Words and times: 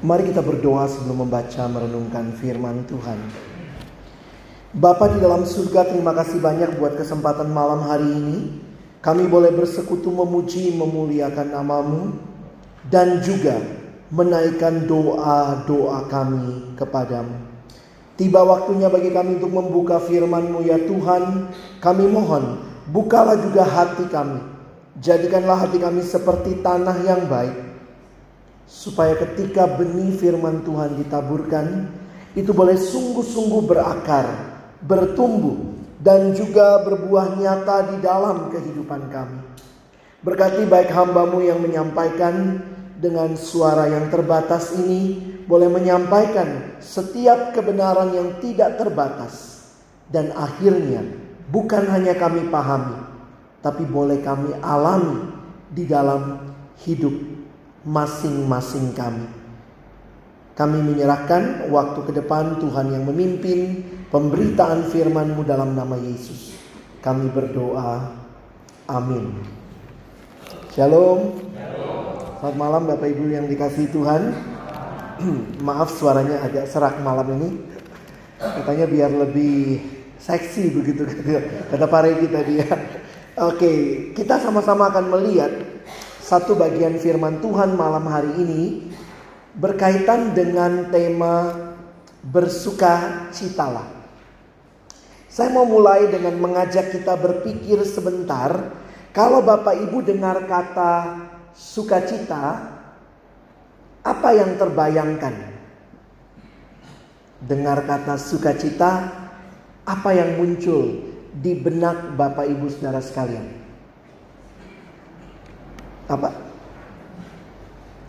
Mari 0.00 0.32
kita 0.32 0.40
berdoa 0.40 0.88
sebelum 0.88 1.28
membaca 1.28 1.60
merenungkan 1.68 2.32
firman 2.40 2.88
Tuhan. 2.88 3.20
Bapa 4.72 5.12
di 5.12 5.20
dalam 5.20 5.44
surga, 5.44 5.92
terima 5.92 6.16
kasih 6.16 6.40
banyak 6.40 6.80
buat 6.80 6.96
kesempatan 6.96 7.52
malam 7.52 7.84
hari 7.84 8.08
ini. 8.08 8.38
Kami 9.04 9.28
boleh 9.28 9.52
bersekutu 9.52 10.08
memuji, 10.08 10.72
memuliakan 10.72 11.52
namamu, 11.52 12.16
dan 12.88 13.20
juga 13.20 13.60
menaikkan 14.08 14.88
doa-doa 14.88 16.08
kami 16.08 16.80
kepadamu. 16.80 17.36
Tiba 18.16 18.40
waktunya 18.40 18.88
bagi 18.88 19.12
kami 19.12 19.36
untuk 19.36 19.52
membuka 19.52 20.00
firman-Mu 20.00 20.64
ya 20.64 20.80
Tuhan. 20.80 21.52
Kami 21.76 22.04
mohon, 22.08 22.56
bukalah 22.88 23.36
juga 23.36 23.68
hati 23.68 24.08
kami. 24.08 24.48
Jadikanlah 24.96 25.68
hati 25.68 25.76
kami 25.76 26.00
seperti 26.00 26.64
tanah 26.64 26.96
yang 27.04 27.28
baik 27.28 27.69
supaya 28.70 29.18
ketika 29.18 29.66
benih 29.66 30.14
firman 30.14 30.62
Tuhan 30.62 30.94
ditaburkan 31.02 31.90
itu 32.38 32.54
boleh 32.54 32.78
sungguh-sungguh 32.78 33.66
berakar, 33.66 34.30
bertumbuh 34.86 35.58
dan 35.98 36.30
juga 36.38 36.78
berbuah 36.86 37.34
nyata 37.34 37.90
di 37.90 37.96
dalam 37.98 38.46
kehidupan 38.54 39.10
kami. 39.10 39.42
Berkati 40.22 40.70
baik 40.70 40.94
hambamu 40.94 41.42
yang 41.42 41.58
menyampaikan 41.58 42.62
dengan 42.94 43.34
suara 43.34 43.90
yang 43.90 44.06
terbatas 44.06 44.78
ini 44.78 45.18
boleh 45.50 45.66
menyampaikan 45.66 46.78
setiap 46.78 47.50
kebenaran 47.50 48.14
yang 48.14 48.38
tidak 48.38 48.78
terbatas 48.78 49.66
dan 50.06 50.30
akhirnya 50.38 51.02
bukan 51.50 51.90
hanya 51.90 52.14
kami 52.14 52.46
pahami 52.52 53.02
tapi 53.58 53.82
boleh 53.88 54.22
kami 54.22 54.54
alami 54.62 55.26
di 55.72 55.88
dalam 55.88 56.54
hidup 56.86 57.39
masing-masing 57.84 58.92
kami. 58.92 59.26
Kami 60.52 60.78
menyerahkan 60.84 61.72
waktu 61.72 62.00
ke 62.04 62.12
depan 62.20 62.60
Tuhan 62.60 62.92
yang 62.92 63.08
memimpin 63.08 63.80
pemberitaan 64.12 64.92
firman-Mu 64.92 65.40
dalam 65.48 65.72
nama 65.72 65.96
Yesus. 65.96 66.52
Kami 67.00 67.32
berdoa. 67.32 68.12
Amin. 68.84 69.40
Shalom. 70.76 71.40
Selamat 72.40 72.56
malam 72.56 72.82
Bapak 72.88 73.08
Ibu 73.08 73.24
yang 73.32 73.48
dikasih 73.48 73.88
Tuhan. 73.88 74.36
Maaf 75.66 75.96
suaranya 75.96 76.44
agak 76.44 76.68
serak 76.68 77.00
malam 77.00 77.32
ini. 77.40 77.48
Katanya 78.40 78.88
biar 78.88 79.12
lebih 79.12 79.80
seksi 80.20 80.72
begitu 80.72 81.04
kata 81.72 81.84
Pak 81.88 82.00
Regi 82.04 82.28
tadi 82.28 82.54
ya. 82.60 82.72
Oke, 83.40 83.72
kita 84.12 84.36
sama-sama 84.36 84.92
akan 84.92 85.08
melihat 85.16 85.69
satu 86.30 86.54
bagian 86.54 86.94
firman 86.94 87.42
Tuhan 87.42 87.74
malam 87.74 88.06
hari 88.06 88.30
ini 88.38 88.62
berkaitan 89.58 90.30
dengan 90.30 90.86
tema 90.94 91.50
bersuka 92.22 93.26
citalah. 93.34 93.90
Saya 95.26 95.50
mau 95.50 95.66
mulai 95.66 96.06
dengan 96.06 96.38
mengajak 96.38 96.94
kita 96.94 97.18
berpikir 97.18 97.82
sebentar. 97.82 98.78
Kalau 99.10 99.42
Bapak 99.42 99.74
Ibu 99.74 100.06
dengar 100.06 100.46
kata 100.46 101.18
sukacita, 101.50 102.78
apa 104.06 104.28
yang 104.30 104.54
terbayangkan? 104.54 105.34
Dengar 107.42 107.82
kata 107.82 108.14
sukacita, 108.14 108.90
apa 109.82 110.10
yang 110.14 110.38
muncul 110.38 111.10
di 111.34 111.58
benak 111.58 112.14
Bapak 112.14 112.46
Ibu 112.46 112.70
Saudara 112.70 113.02
sekalian? 113.02 113.59
Apa? 116.10 116.34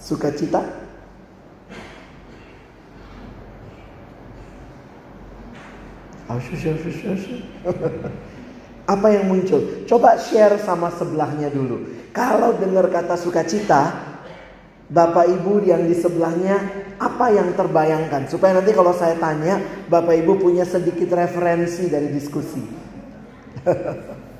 Sukacita? 0.01 0.65
Apa 8.93 9.07
yang 9.13 9.29
muncul? 9.29 9.85
Coba 9.85 10.17
share 10.17 10.57
sama 10.57 10.89
sebelahnya 10.89 11.53
dulu. 11.53 11.85
Kalau 12.09 12.57
dengar 12.57 12.89
kata 12.89 13.13
sukacita, 13.13 13.93
Bapak 14.91 15.29
Ibu 15.29 15.63
yang 15.63 15.87
di 15.87 15.95
sebelahnya 15.95 16.59
apa 16.99 17.31
yang 17.31 17.55
terbayangkan? 17.55 18.27
Supaya 18.27 18.59
nanti 18.59 18.75
kalau 18.75 18.91
saya 18.91 19.15
tanya, 19.15 19.61
Bapak 19.87 20.19
Ibu 20.19 20.41
punya 20.41 20.67
sedikit 20.67 21.13
referensi 21.15 21.87
dari 21.87 22.11
diskusi. 22.11 22.63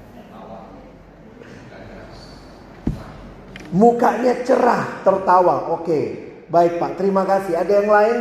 Mukanya 3.72 4.44
cerah, 4.44 5.00
tertawa. 5.08 5.72
Oke, 5.72 6.28
baik 6.52 6.76
Pak. 6.76 7.00
Terima 7.00 7.24
kasih. 7.24 7.56
Ada 7.56 7.74
yang 7.80 7.90
lain? 7.90 8.18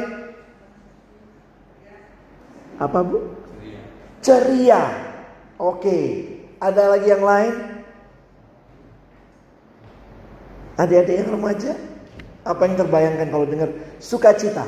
Apa 2.78 2.98
Bu? 3.02 3.34
Ceria. 4.22 4.94
Oke. 5.58 5.98
Ada 6.62 6.94
lagi 6.94 7.08
yang 7.10 7.24
lain? 7.26 7.54
Adik-adik 10.78 11.18
yang 11.18 11.30
remaja? 11.34 11.72
Apa 12.46 12.62
yang 12.70 12.76
terbayangkan 12.78 13.28
kalau 13.28 13.46
dengar 13.50 13.70
sukacita? 13.98 14.64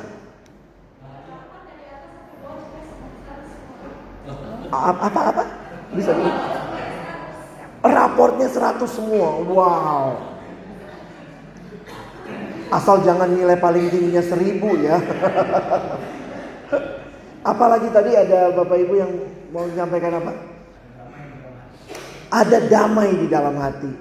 Apa-apa? 4.73 5.45
Bisa 5.95 6.11
dulu. 6.11 6.33
Raportnya 7.87 8.49
100 8.51 8.89
semua. 8.89 9.31
Wow. 9.47 10.32
Asal 12.73 13.05
jangan 13.05 13.29
nilai 13.29 13.61
paling 13.61 13.93
tingginya 13.93 14.25
seribu 14.25 14.73
ya. 14.81 14.97
Apalagi 17.45 17.93
tadi 17.93 18.17
ada 18.17 18.49
Bapak 18.57 18.81
Ibu 18.81 18.95
yang 18.97 19.13
mau 19.53 19.69
menyampaikan 19.69 20.25
apa? 20.25 20.33
Ada 22.33 22.65
damai 22.73 23.13
di 23.13 23.29
dalam 23.29 23.61
hati. 23.61 23.93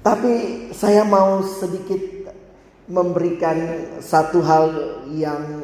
Tapi 0.00 0.32
saya 0.72 1.04
mau 1.04 1.44
sedikit 1.44 2.32
memberikan 2.88 3.84
satu 4.00 4.40
hal 4.40 4.64
yang 5.12 5.60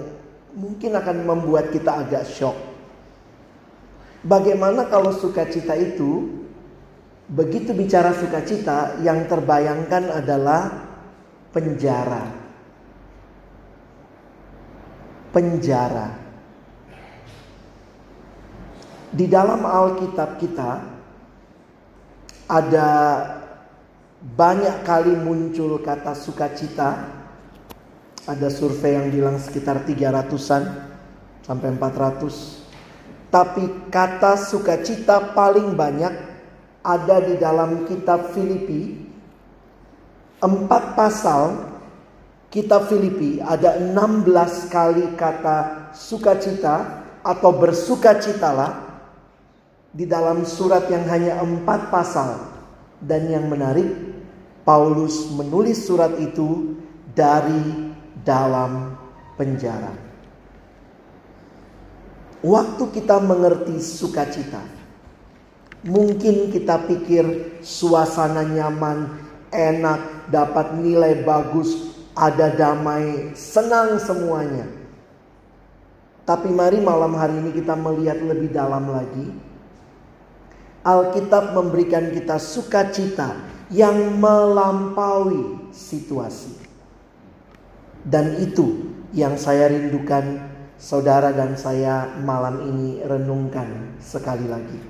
mungkin 0.52 0.92
akan 0.92 1.24
membuat 1.24 1.72
kita 1.72 2.04
agak 2.04 2.28
shock. 2.28 2.58
Bagaimana 4.28 4.92
kalau 4.92 5.08
sukacita 5.16 5.72
itu 5.72 6.44
begitu 7.32 7.72
bicara 7.72 8.12
sukacita 8.12 9.00
yang 9.00 9.24
terbayangkan 9.24 10.20
adalah 10.20 10.92
penjara. 11.54 12.24
Penjara. 15.30 16.08
Di 19.14 19.30
dalam 19.30 19.62
Alkitab 19.62 20.42
kita 20.42 20.70
ada 22.50 22.88
banyak 24.34 24.82
kali 24.82 25.14
muncul 25.14 25.78
kata 25.78 26.18
sukacita. 26.18 27.22
Ada 28.24 28.48
survei 28.48 28.96
yang 28.96 29.12
bilang 29.12 29.36
sekitar 29.36 29.84
300-an 29.84 30.62
sampai 31.44 31.76
400. 31.76 32.64
Tapi 33.28 33.92
kata 33.92 34.40
sukacita 34.40 35.36
paling 35.36 35.76
banyak 35.76 36.14
ada 36.80 37.16
di 37.20 37.36
dalam 37.36 37.84
kitab 37.84 38.32
Filipi 38.32 39.03
empat 40.44 40.92
pasal 40.92 41.72
kitab 42.52 42.92
Filipi 42.92 43.40
ada 43.40 43.80
16 43.80 44.68
kali 44.68 45.16
kata 45.16 45.90
sukacita 45.96 47.00
atau 47.24 47.50
bersukacitalah 47.56 48.84
di 49.88 50.04
dalam 50.04 50.44
surat 50.44 50.84
yang 50.92 51.08
hanya 51.08 51.40
empat 51.40 51.88
pasal 51.88 52.52
dan 53.00 53.32
yang 53.32 53.48
menarik 53.48 53.88
Paulus 54.68 55.32
menulis 55.32 55.80
surat 55.88 56.12
itu 56.20 56.76
dari 57.16 57.94
dalam 58.20 58.96
penjara. 59.36 59.92
Waktu 62.44 62.84
kita 62.92 63.24
mengerti 63.24 63.80
sukacita, 63.80 64.60
mungkin 65.88 66.52
kita 66.52 66.76
pikir 66.84 67.56
suasana 67.64 68.44
nyaman, 68.44 69.23
enak, 69.54 70.28
dapat 70.34 70.74
nilai 70.74 71.22
bagus, 71.22 71.94
ada 72.18 72.50
damai, 72.50 73.30
senang 73.38 74.02
semuanya. 74.02 74.66
Tapi 76.26 76.50
mari 76.50 76.80
malam 76.80 77.14
hari 77.14 77.36
ini 77.38 77.54
kita 77.54 77.78
melihat 77.78 78.18
lebih 78.18 78.50
dalam 78.50 78.90
lagi. 78.90 79.28
Alkitab 80.84 81.56
memberikan 81.56 82.12
kita 82.12 82.36
sukacita 82.36 83.40
yang 83.72 84.20
melampaui 84.20 85.72
situasi. 85.72 86.60
Dan 88.04 88.36
itu 88.40 88.92
yang 89.16 89.40
saya 89.40 89.72
rindukan 89.72 90.44
saudara 90.76 91.32
dan 91.32 91.56
saya 91.56 92.12
malam 92.20 92.60
ini 92.68 93.00
renungkan 93.00 93.96
sekali 93.96 94.44
lagi. 94.44 94.80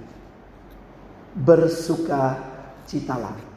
Bersuka 1.34 2.43
citalah. 2.87 3.53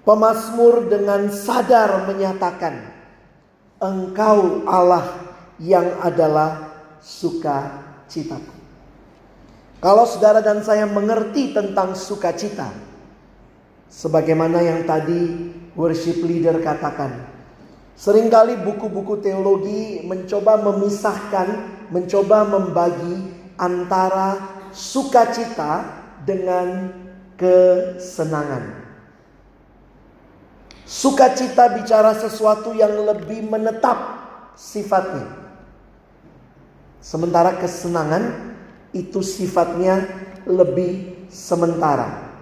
pemazmur 0.06 0.86
dengan 0.86 1.26
sadar 1.34 2.06
menyatakan, 2.06 2.93
Engkau 3.84 4.64
Allah 4.64 5.36
yang 5.60 6.00
adalah 6.00 6.72
sukacitaku. 7.04 8.56
Kalau 9.84 10.08
saudara 10.08 10.40
dan 10.40 10.64
saya 10.64 10.88
mengerti 10.88 11.52
tentang 11.52 11.92
sukacita, 11.92 12.72
sebagaimana 13.92 14.64
yang 14.64 14.88
tadi 14.88 15.52
worship 15.76 16.24
leader 16.24 16.56
katakan, 16.64 17.12
sering 17.92 18.32
kali 18.32 18.56
buku-buku 18.64 19.20
teologi 19.20 20.00
mencoba 20.08 20.64
memisahkan, 20.64 21.48
mencoba 21.92 22.48
membagi 22.48 23.28
antara 23.60 24.40
sukacita 24.72 25.84
dengan 26.24 26.88
kesenangan. 27.36 28.83
Sukacita 30.84 31.72
bicara 31.72 32.12
sesuatu 32.12 32.76
yang 32.76 32.92
lebih 33.08 33.48
menetap 33.48 33.96
sifatnya. 34.52 35.24
Sementara 37.00 37.56
kesenangan 37.56 38.56
itu 38.92 39.24
sifatnya 39.24 40.04
lebih 40.44 41.24
sementara. 41.32 42.36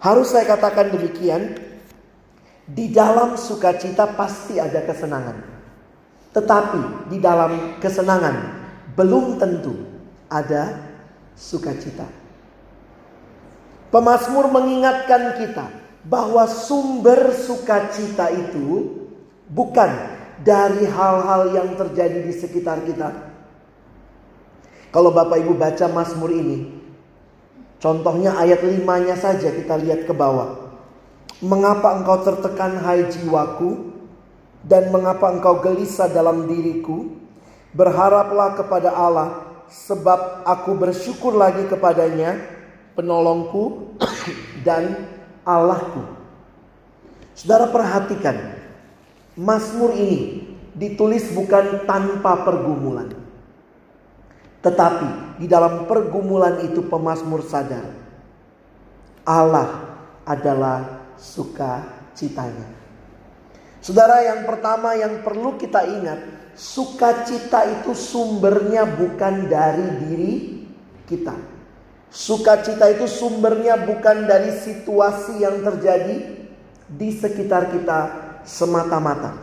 Harus 0.00 0.32
saya 0.32 0.48
katakan 0.48 0.88
demikian, 0.96 1.60
di 2.64 2.88
dalam 2.88 3.36
sukacita 3.36 4.16
pasti 4.16 4.56
ada 4.56 4.80
kesenangan. 4.80 5.36
Tetapi 6.32 7.12
di 7.12 7.20
dalam 7.20 7.76
kesenangan 7.76 8.36
belum 8.96 9.36
tentu 9.36 9.76
ada 10.32 10.80
sukacita. 11.36 12.08
Pemasmur 13.90 14.48
mengingatkan 14.48 15.34
kita 15.36 15.79
bahwa 16.04 16.48
sumber 16.48 17.36
sukacita 17.36 18.32
itu 18.32 19.00
bukan 19.50 19.90
dari 20.40 20.88
hal-hal 20.88 21.52
yang 21.52 21.76
terjadi 21.76 22.24
di 22.24 22.32
sekitar 22.32 22.80
kita, 22.88 23.12
kalau 24.90 25.12
Bapak 25.12 25.38
Ibu 25.44 25.54
baca 25.54 25.86
Mazmur 25.86 26.32
ini, 26.32 26.66
contohnya 27.78 28.34
ayat 28.40 28.64
limanya 28.64 29.14
saja 29.14 29.52
kita 29.52 29.76
lihat 29.76 30.08
ke 30.08 30.14
bawah. 30.16 30.72
Mengapa 31.40 31.96
engkau 31.96 32.20
tertekan 32.20 32.80
hai 32.80 33.08
jiwaku 33.08 33.96
dan 34.64 34.92
mengapa 34.92 35.32
engkau 35.32 35.60
gelisah 35.62 36.08
dalam 36.10 36.48
diriku? 36.48 37.16
Berharaplah 37.70 38.58
kepada 38.58 38.90
Allah 38.90 39.46
sebab 39.70 40.42
aku 40.42 40.74
bersyukur 40.74 41.38
lagi 41.38 41.70
kepadanya 41.70 42.34
penolongku 42.98 43.94
dan 44.66 45.06
Allahku. 45.44 46.02
Saudara 47.34 47.72
perhatikan, 47.72 48.60
Mazmur 49.38 49.96
ini 49.96 50.44
ditulis 50.76 51.32
bukan 51.32 51.88
tanpa 51.88 52.44
pergumulan. 52.44 53.16
Tetapi 54.60 55.40
di 55.40 55.48
dalam 55.48 55.88
pergumulan 55.88 56.60
itu 56.68 56.84
pemazmur 56.84 57.40
sadar 57.40 57.96
Allah 59.24 59.96
adalah 60.28 61.08
sukacitanya. 61.16 62.68
Saudara 63.80 64.20
yang 64.20 64.44
pertama 64.44 64.92
yang 64.96 65.24
perlu 65.24 65.56
kita 65.56 65.80
ingat, 65.88 66.20
sukacita 66.52 67.64
itu 67.80 67.96
sumbernya 67.96 68.84
bukan 68.84 69.48
dari 69.48 69.86
diri 70.04 70.34
kita. 71.08 71.59
Sukacita 72.10 72.90
itu 72.90 73.06
sumbernya 73.06 73.78
bukan 73.86 74.26
dari 74.26 74.50
situasi 74.50 75.46
yang 75.46 75.62
terjadi 75.62 76.42
di 76.90 77.08
sekitar 77.14 77.70
kita 77.70 77.98
semata-mata. 78.42 79.38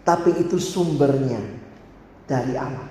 Tapi 0.00 0.32
itu 0.40 0.56
sumbernya 0.56 1.44
dari 2.24 2.56
Allah. 2.56 2.88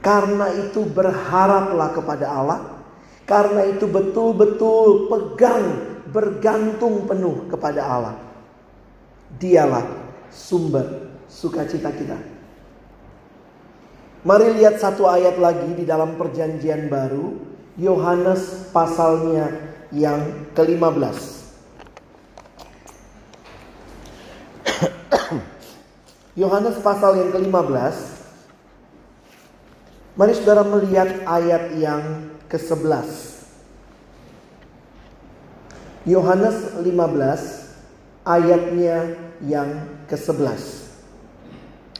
Karena 0.00 0.48
itu 0.56 0.88
berharaplah 0.88 1.92
kepada 1.92 2.26
Allah. 2.32 2.60
Karena 3.28 3.68
itu 3.68 3.84
betul-betul 3.84 5.12
pegang, 5.12 6.00
bergantung 6.08 7.04
penuh 7.04 7.44
kepada 7.52 7.84
Allah. 7.84 8.16
Dialah 9.36 9.84
sumber 10.32 11.12
sukacita 11.28 11.92
kita. 11.92 12.37
Mari 14.28 14.60
lihat 14.60 14.76
satu 14.76 15.08
ayat 15.08 15.40
lagi 15.40 15.72
di 15.72 15.88
dalam 15.88 16.20
perjanjian 16.20 16.92
baru. 16.92 17.32
Yohanes 17.80 18.68
pasalnya 18.76 19.48
yang 19.88 20.52
ke-15. 20.52 21.16
Yohanes 26.44 26.76
pasal 26.84 27.24
yang 27.24 27.32
ke-15 27.32 28.18
Mari 30.18 30.34
saudara 30.34 30.66
melihat 30.66 31.22
ayat 31.30 31.78
yang 31.78 32.34
ke-11. 32.50 33.38
Yohanes 36.10 36.74
15 36.74 38.26
ayatnya 38.26 39.14
yang 39.46 39.86
ke-11. 40.10 40.87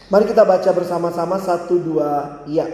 Mari 0.08 0.24
kita 0.24 0.40
baca 0.40 0.72
bersama-sama 0.72 1.36
satu 1.36 1.76
dua 1.76 2.40
ya. 2.48 2.64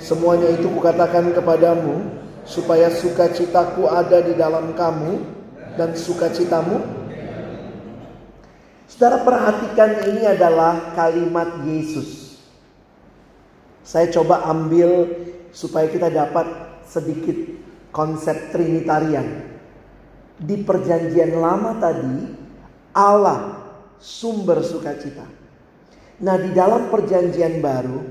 Semuanya 0.00 0.48
itu 0.48 0.64
kukatakan 0.72 1.36
kepadamu 1.36 2.08
supaya 2.48 2.88
sukacitaku 2.88 3.84
ada 3.84 4.24
di 4.24 4.32
dalam 4.32 4.72
kamu 4.72 5.20
dan 5.76 5.92
sukacitamu. 5.92 6.80
Saudara 8.88 9.20
perhatikan 9.20 10.08
ini 10.08 10.24
adalah 10.24 10.96
kalimat 10.96 11.68
Yesus. 11.68 12.40
Saya 13.84 14.08
coba 14.08 14.48
ambil 14.48 15.04
supaya 15.52 15.92
kita 15.92 16.08
dapat 16.08 16.48
sedikit 16.88 17.36
konsep 17.92 18.56
trinitarian. 18.56 19.52
Di 20.40 20.64
perjanjian 20.64 21.36
lama 21.36 21.76
tadi 21.76 22.24
Allah 22.96 23.68
sumber 24.00 24.64
sukacita. 24.64 25.37
Nah, 26.18 26.34
di 26.34 26.50
dalam 26.50 26.90
perjanjian 26.90 27.62
baru 27.62 28.02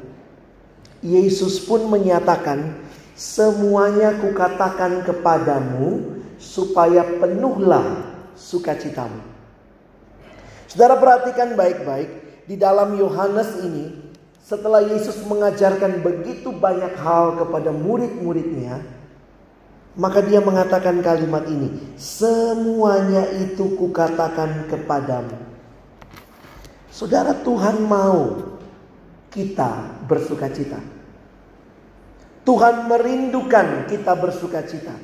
Yesus 1.03 1.59
pun 1.67 1.91
menyatakan 1.91 2.79
semuanya 3.13 4.15
kukatakan 4.17 5.03
kepadamu 5.03 6.17
supaya 6.39 7.03
penuhlah 7.19 8.15
sukacitamu. 8.37 9.19
Saudara 10.71 10.95
perhatikan 10.99 11.57
baik-baik 11.57 12.09
di 12.47 12.55
dalam 12.55 12.95
Yohanes 12.95 13.59
ini 13.63 14.07
setelah 14.39 14.79
Yesus 14.79 15.27
mengajarkan 15.27 15.99
begitu 15.99 16.55
banyak 16.55 16.95
hal 16.95 17.35
kepada 17.35 17.75
murid-muridnya, 17.75 18.79
maka 19.99 20.23
dia 20.23 20.39
mengatakan 20.39 21.03
kalimat 21.03 21.43
ini, 21.51 21.97
semuanya 21.99 23.27
itu 23.43 23.75
kukatakan 23.75 24.71
kepadamu. 24.71 25.46
Saudara 26.87 27.35
Tuhan 27.43 27.83
mau 27.83 28.35
kita 29.31 30.03
bersuka 30.07 30.47
cita. 30.49 30.79
Tuhan 32.47 32.87
merindukan 32.87 33.91
kita 33.91 34.15
bersuka 34.15 34.63
cita. 34.63 34.95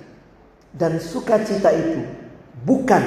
Dan 0.73 0.97
sukacita 0.97 1.69
itu 1.69 2.01
bukan 2.65 3.03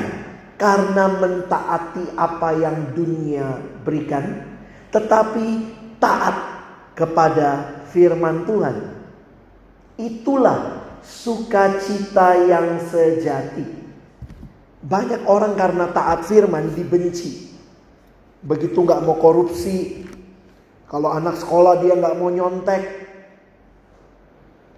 karena 0.55 1.11
mentaati 1.19 2.15
apa 2.15 2.55
yang 2.55 2.95
dunia 2.95 3.59
berikan, 3.83 4.45
tetapi 4.95 5.47
taat 5.99 6.37
kepada 6.95 7.83
firman 7.91 8.47
Tuhan. 8.47 8.77
Itulah 9.99 10.85
sukacita 11.03 12.39
yang 12.45 12.79
sejati. 12.87 13.67
Banyak 14.87 15.27
orang 15.27 15.59
karena 15.59 15.91
taat 15.91 16.29
firman 16.29 16.71
dibenci. 16.71 17.56
Begitu 18.47 18.79
nggak 18.79 19.03
mau 19.03 19.19
korupsi, 19.19 20.07
kalau 20.87 21.11
anak 21.11 21.35
sekolah 21.43 21.83
dia 21.83 21.99
nggak 21.99 22.15
mau 22.15 22.31
nyontek, 22.31 22.83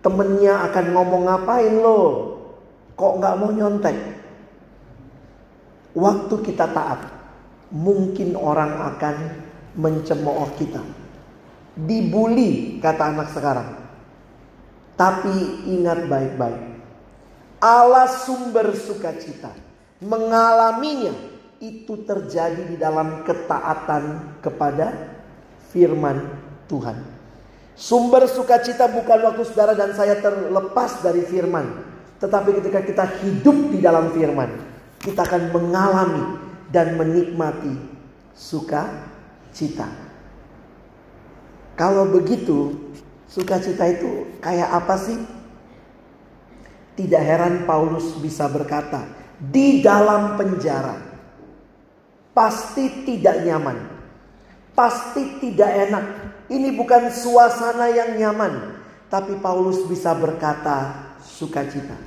temennya 0.00 0.72
akan 0.72 0.86
ngomong 0.96 1.22
ngapain 1.28 1.74
lo? 1.76 2.00
Kok 2.96 3.14
nggak 3.20 3.36
mau 3.36 3.50
nyontek? 3.52 3.96
Waktu 5.92 6.34
kita 6.48 6.72
taat, 6.72 7.00
mungkin 7.68 8.32
orang 8.40 8.96
akan 8.96 9.16
mencemooh 9.76 10.48
kita 10.56 10.80
dibully 11.78 12.82
kata 12.82 13.14
anak 13.14 13.28
sekarang. 13.30 13.68
Tapi 14.98 15.62
ingat 15.70 16.10
baik-baik. 16.10 16.82
Allah 17.62 18.10
sumber 18.10 18.74
sukacita. 18.74 19.54
Mengalaminya 20.02 21.14
itu 21.58 22.06
terjadi 22.06 22.70
di 22.70 22.76
dalam 22.78 23.26
ketaatan 23.26 24.38
kepada 24.38 24.94
firman 25.74 26.22
Tuhan. 26.70 27.02
Sumber 27.78 28.26
sukacita 28.26 28.90
bukan 28.90 29.22
waktu 29.22 29.42
saudara 29.46 29.74
dan 29.74 29.94
saya 29.94 30.18
terlepas 30.18 31.02
dari 31.02 31.22
firman. 31.22 31.86
Tetapi 32.18 32.50
ketika 32.62 32.82
kita 32.82 33.04
hidup 33.22 33.70
di 33.70 33.78
dalam 33.78 34.10
firman. 34.10 34.50
Kita 34.98 35.22
akan 35.22 35.54
mengalami 35.54 36.24
dan 36.74 36.98
menikmati 36.98 37.70
sukacita. 38.34 39.86
Kalau 41.78 42.10
begitu, 42.10 42.74
sukacita 43.30 43.86
itu 43.86 44.26
kayak 44.42 44.66
apa 44.74 44.98
sih? 44.98 45.18
Tidak 46.98 47.22
heran 47.22 47.62
Paulus 47.62 48.18
bisa 48.18 48.50
berkata, 48.50 49.06
di 49.38 49.78
dalam 49.78 50.34
penjara 50.34 51.07
pasti 52.38 53.02
tidak 53.02 53.42
nyaman, 53.42 53.74
pasti 54.78 55.42
tidak 55.42 55.90
enak. 55.90 56.04
Ini 56.46 56.70
bukan 56.78 57.10
suasana 57.10 57.90
yang 57.90 58.14
nyaman, 58.14 58.78
tapi 59.10 59.34
Paulus 59.42 59.82
bisa 59.90 60.14
berkata 60.14 60.94
sukacita. 61.18 61.98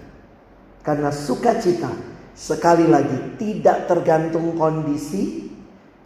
Karena 0.80 1.12
sukacita 1.12 1.92
sekali 2.32 2.88
lagi 2.88 3.36
tidak 3.36 3.92
tergantung 3.92 4.56
kondisi, 4.56 5.52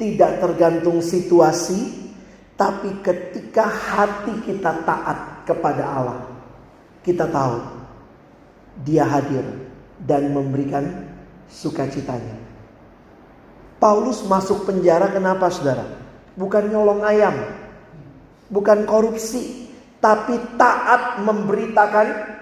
tidak 0.01 0.41
tergantung 0.41 1.05
situasi, 1.05 2.09
tapi 2.57 2.97
ketika 3.05 3.69
hati 3.69 4.41
kita 4.41 4.81
taat 4.89 5.45
kepada 5.45 5.85
Allah, 5.85 6.19
kita 7.05 7.29
tahu 7.29 7.77
Dia 8.83 9.07
hadir 9.07 9.45
dan 10.03 10.35
memberikan 10.35 10.83
sukacitanya. 11.47 12.44
Paulus 13.85 14.25
masuk 14.25 14.65
penjara 14.65 15.13
kenapa 15.13 15.53
saudara? 15.53 15.85
Bukan 16.33 16.73
nyolong 16.73 17.05
ayam, 17.05 17.37
bukan 18.49 18.81
korupsi, 18.89 19.69
tapi 20.01 20.41
taat 20.57 21.21
memberitakan 21.21 22.33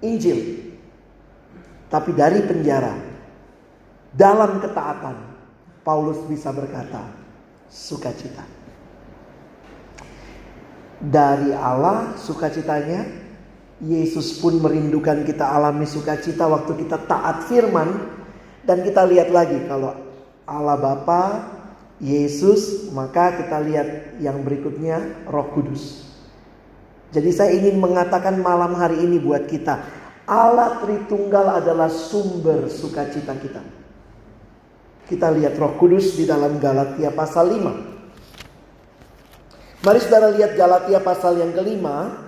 Injil. 0.00 0.72
Tapi 1.92 2.16
dari 2.16 2.40
penjara, 2.48 2.96
dalam 4.16 4.56
ketaatan, 4.56 5.36
Paulus 5.84 6.24
bisa 6.32 6.48
berkata, 6.48 7.04
sukacita 7.68 8.56
dari 11.00 11.52
Allah 11.52 12.16
sukacitanya. 12.16 13.28
Yesus 13.76 14.40
pun 14.40 14.56
merindukan 14.56 15.20
kita 15.20 15.52
alami 15.52 15.84
sukacita 15.84 16.48
waktu 16.48 16.80
kita 16.80 16.96
taat 17.04 17.44
firman. 17.44 18.16
Dan 18.64 18.80
kita 18.80 19.04
lihat 19.04 19.28
lagi 19.28 19.60
kalau 19.68 20.05
Allah 20.46 20.78
Bapa, 20.78 21.22
Yesus, 21.98 22.94
maka 22.94 23.34
kita 23.34 23.58
lihat 23.66 24.22
yang 24.22 24.46
berikutnya 24.46 25.26
Roh 25.26 25.50
Kudus. 25.50 26.06
Jadi 27.10 27.34
saya 27.34 27.50
ingin 27.56 27.80
mengatakan 27.82 28.38
malam 28.38 28.78
hari 28.78 29.02
ini 29.02 29.18
buat 29.18 29.50
kita, 29.50 29.82
Allah 30.26 30.82
Tritunggal 30.82 31.62
adalah 31.62 31.88
sumber 31.90 32.70
sukacita 32.70 33.34
kita. 33.38 33.62
Kita 35.06 35.30
lihat 35.34 35.58
Roh 35.58 35.74
Kudus 35.78 36.16
di 36.18 36.26
dalam 36.26 36.58
Galatia 36.58 37.10
pasal 37.14 37.50
5. 37.54 39.86
Mari 39.86 40.02
saudara 40.02 40.34
lihat 40.34 40.58
Galatia 40.58 40.98
pasal 40.98 41.38
yang 41.38 41.54
kelima. 41.54 42.26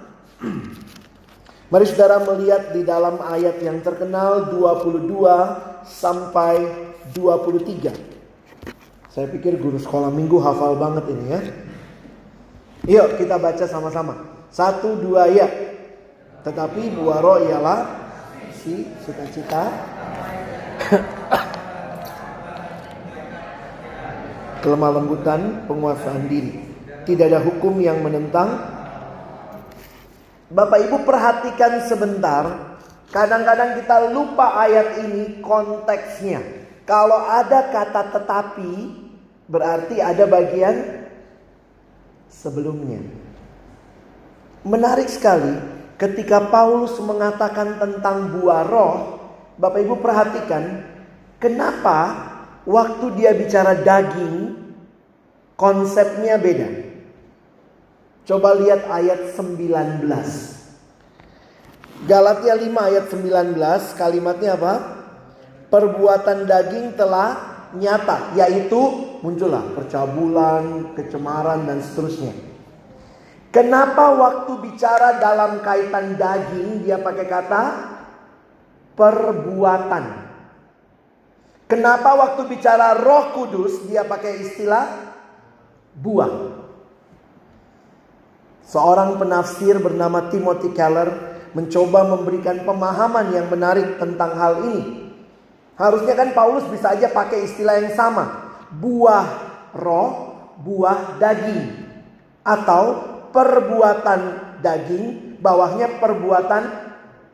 Mari 1.68 1.84
saudara 1.90 2.22
melihat 2.22 2.72
di 2.72 2.86
dalam 2.86 3.20
ayat 3.20 3.60
yang 3.60 3.84
terkenal 3.84 4.48
22 4.54 5.84
sampai 5.84 6.64
23. 7.12 8.07
Saya 9.08 9.24
pikir 9.32 9.56
guru 9.56 9.80
sekolah 9.80 10.12
minggu 10.12 10.36
hafal 10.40 10.76
banget 10.76 11.08
ini 11.08 11.24
ya. 11.32 11.40
Yuk 12.88 13.16
kita 13.16 13.40
baca 13.40 13.64
sama-sama. 13.64 14.14
Satu 14.52 15.00
dua 15.00 15.28
ya. 15.32 15.48
Tetapi 16.44 16.92
buah 16.96 17.18
roh 17.20 17.38
ialah 17.44 18.08
si 18.52 18.86
sukacita, 19.04 19.68
kelemah 24.62 24.90
lembutan, 25.00 25.64
penguasaan 25.68 26.28
diri. 26.28 26.64
Tidak 27.04 27.26
ada 27.28 27.40
hukum 27.40 27.80
yang 27.80 28.04
menentang. 28.04 28.60
Bapak 30.48 30.88
Ibu 30.88 31.04
perhatikan 31.04 31.84
sebentar. 31.84 32.76
Kadang-kadang 33.08 33.80
kita 33.80 34.12
lupa 34.12 34.52
ayat 34.60 35.00
ini 35.08 35.40
konteksnya. 35.40 36.44
Kalau 36.88 37.20
ada 37.20 37.68
kata 37.68 38.16
tetapi 38.16 38.97
berarti 39.48 39.98
ada 39.98 40.28
bagian 40.28 41.08
sebelumnya. 42.28 43.00
Menarik 44.62 45.08
sekali 45.08 45.56
ketika 45.96 46.52
Paulus 46.52 46.94
mengatakan 47.00 47.80
tentang 47.80 48.36
buah 48.36 48.62
roh, 48.68 48.96
Bapak 49.56 49.80
Ibu 49.82 49.98
perhatikan 49.98 50.84
kenapa 51.40 51.98
waktu 52.68 53.16
dia 53.16 53.32
bicara 53.32 53.74
daging 53.80 54.54
konsepnya 55.56 56.36
beda. 56.38 56.86
Coba 58.28 58.52
lihat 58.60 58.84
ayat 58.92 59.32
19. 59.32 60.04
Galatia 62.06 62.54
5 62.54 62.68
ayat 62.76 63.04
19 63.10 63.56
kalimatnya 63.98 64.54
apa? 64.54 64.74
Perbuatan 65.72 66.44
daging 66.46 66.94
telah 66.94 67.56
nyata 67.74 68.36
yaitu 68.36 69.07
muncullah 69.20 69.74
percabulan, 69.74 70.94
kecemaran 70.94 71.66
dan 71.66 71.82
seterusnya. 71.82 72.34
Kenapa 73.48 74.12
waktu 74.12 74.52
bicara 74.60 75.16
dalam 75.16 75.64
kaitan 75.64 76.20
daging 76.20 76.84
dia 76.84 77.00
pakai 77.00 77.26
kata 77.26 77.62
perbuatan? 78.92 80.04
Kenapa 81.68 82.16
waktu 82.16 82.48
bicara 82.48 82.96
Roh 82.96 83.36
Kudus 83.36 83.84
dia 83.88 84.04
pakai 84.04 84.40
istilah 84.40 84.84
buah? 85.96 86.32
Seorang 88.68 89.16
penafsir 89.16 89.80
bernama 89.80 90.28
Timothy 90.28 90.72
Keller 90.76 91.08
mencoba 91.56 92.04
memberikan 92.04 92.64
pemahaman 92.68 93.32
yang 93.32 93.48
menarik 93.48 93.96
tentang 93.96 94.36
hal 94.36 94.64
ini. 94.64 95.08
Harusnya 95.76 96.12
kan 96.12 96.36
Paulus 96.36 96.68
bisa 96.68 96.92
aja 96.92 97.08
pakai 97.08 97.48
istilah 97.48 97.80
yang 97.80 97.96
sama. 97.96 98.47
Buah 98.74 99.26
roh, 99.72 100.10
buah 100.60 101.16
daging. 101.16 101.88
Atau 102.44 102.84
perbuatan 103.32 104.20
daging, 104.60 105.36
bawahnya 105.40 106.00
perbuatan 106.00 106.64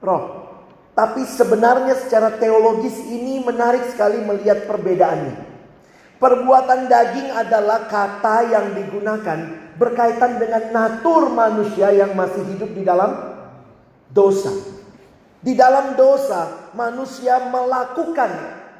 roh. 0.02 0.24
Tapi 0.94 1.26
sebenarnya 1.26 1.98
secara 1.98 2.38
teologis 2.38 2.94
ini 3.10 3.42
menarik 3.42 3.82
sekali 3.90 4.22
melihat 4.22 4.70
perbedaannya. 4.70 5.54
Perbuatan 6.22 6.86
daging 6.86 7.34
adalah 7.34 7.90
kata 7.90 8.46
yang 8.46 8.78
digunakan 8.78 9.38
berkaitan 9.74 10.38
dengan 10.38 10.70
natur 10.70 11.34
manusia 11.34 11.90
yang 11.90 12.14
masih 12.14 12.46
hidup 12.54 12.70
di 12.70 12.86
dalam 12.86 13.10
dosa. 14.06 14.54
Di 15.42 15.52
dalam 15.58 15.98
dosa, 15.98 16.70
manusia 16.72 17.42
melakukan 17.50 18.30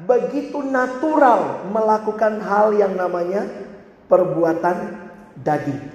begitu 0.03 0.59
natural 0.65 1.71
melakukan 1.71 2.43
hal 2.43 2.75
yang 2.75 2.99
namanya 2.99 3.47
perbuatan 4.11 5.07
daging. 5.39 5.95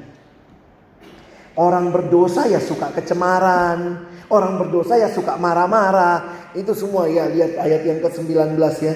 Orang 1.60 1.91
berdosa 1.91 2.48
ya 2.48 2.63
suka 2.63 2.96
kecemaran, 2.96 4.08
orang 4.32 4.56
berdosa 4.56 4.96
ya 4.96 5.12
suka 5.12 5.36
marah-marah. 5.36 6.51
Itu 6.56 6.72
semua 6.72 7.12
ya 7.12 7.27
lihat 7.27 7.60
ayat 7.60 7.82
yang 7.84 8.00
ke-19 8.00 8.56
ya 8.79 8.96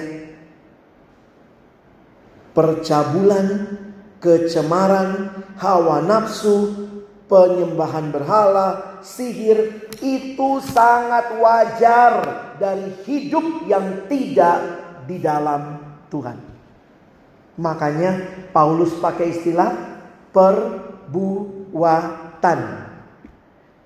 percabulan, 2.54 3.46
kecemaran, 4.22 5.28
hawa 5.58 6.00
nafsu, 6.06 6.86
penyembahan 7.26 8.14
berhala, 8.14 9.02
sihir 9.02 9.90
itu 10.00 10.62
sangat 10.62 11.34
wajar 11.42 12.12
dari 12.56 12.94
hidup 13.04 13.66
yang 13.66 14.06
tidak 14.06 14.83
di 15.06 15.20
dalam 15.20 15.78
Tuhan. 16.10 16.38
Makanya 17.54 18.44
Paulus 18.50 18.90
pakai 18.98 19.30
istilah 19.30 19.70
perbuatan. 20.34 21.60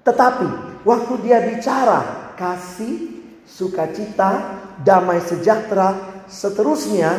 Tetapi 0.04 0.48
waktu 0.88 1.14
dia 1.20 1.44
bicara 1.44 2.32
kasih, 2.40 3.20
sukacita, 3.44 4.56
damai 4.80 5.20
sejahtera, 5.20 6.24
seterusnya 6.24 7.12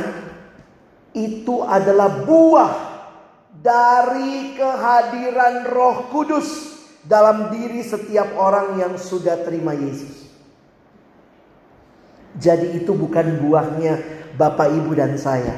itu 1.13 1.62
adalah 1.65 2.25
buah 2.25 2.74
dari 3.50 4.56
kehadiran 4.58 5.68
Roh 5.70 6.08
Kudus 6.13 6.77
dalam 7.03 7.50
diri 7.50 7.82
setiap 7.82 8.38
orang 8.38 8.77
yang 8.79 8.94
sudah 8.98 9.41
terima 9.41 9.74
Yesus. 9.74 10.28
Jadi 12.38 12.77
itu 12.83 12.93
bukan 12.93 13.41
buahnya 13.41 13.93
Bapak 14.38 14.69
Ibu 14.69 14.91
dan 14.93 15.17
saya. 15.17 15.57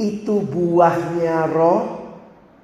Itu 0.00 0.40
buahnya 0.40 1.50
Roh 1.52 1.82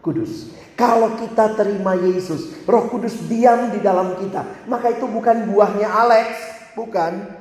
Kudus. 0.00 0.48
Kalau 0.78 1.12
kita 1.20 1.52
terima 1.60 1.92
Yesus, 1.92 2.64
Roh 2.64 2.88
Kudus 2.88 3.20
diam 3.28 3.68
di 3.68 3.84
dalam 3.84 4.16
kita, 4.16 4.64
maka 4.64 4.88
itu 4.88 5.04
bukan 5.04 5.44
buahnya 5.52 5.84
Alex, 5.84 6.28
bukan. 6.72 7.36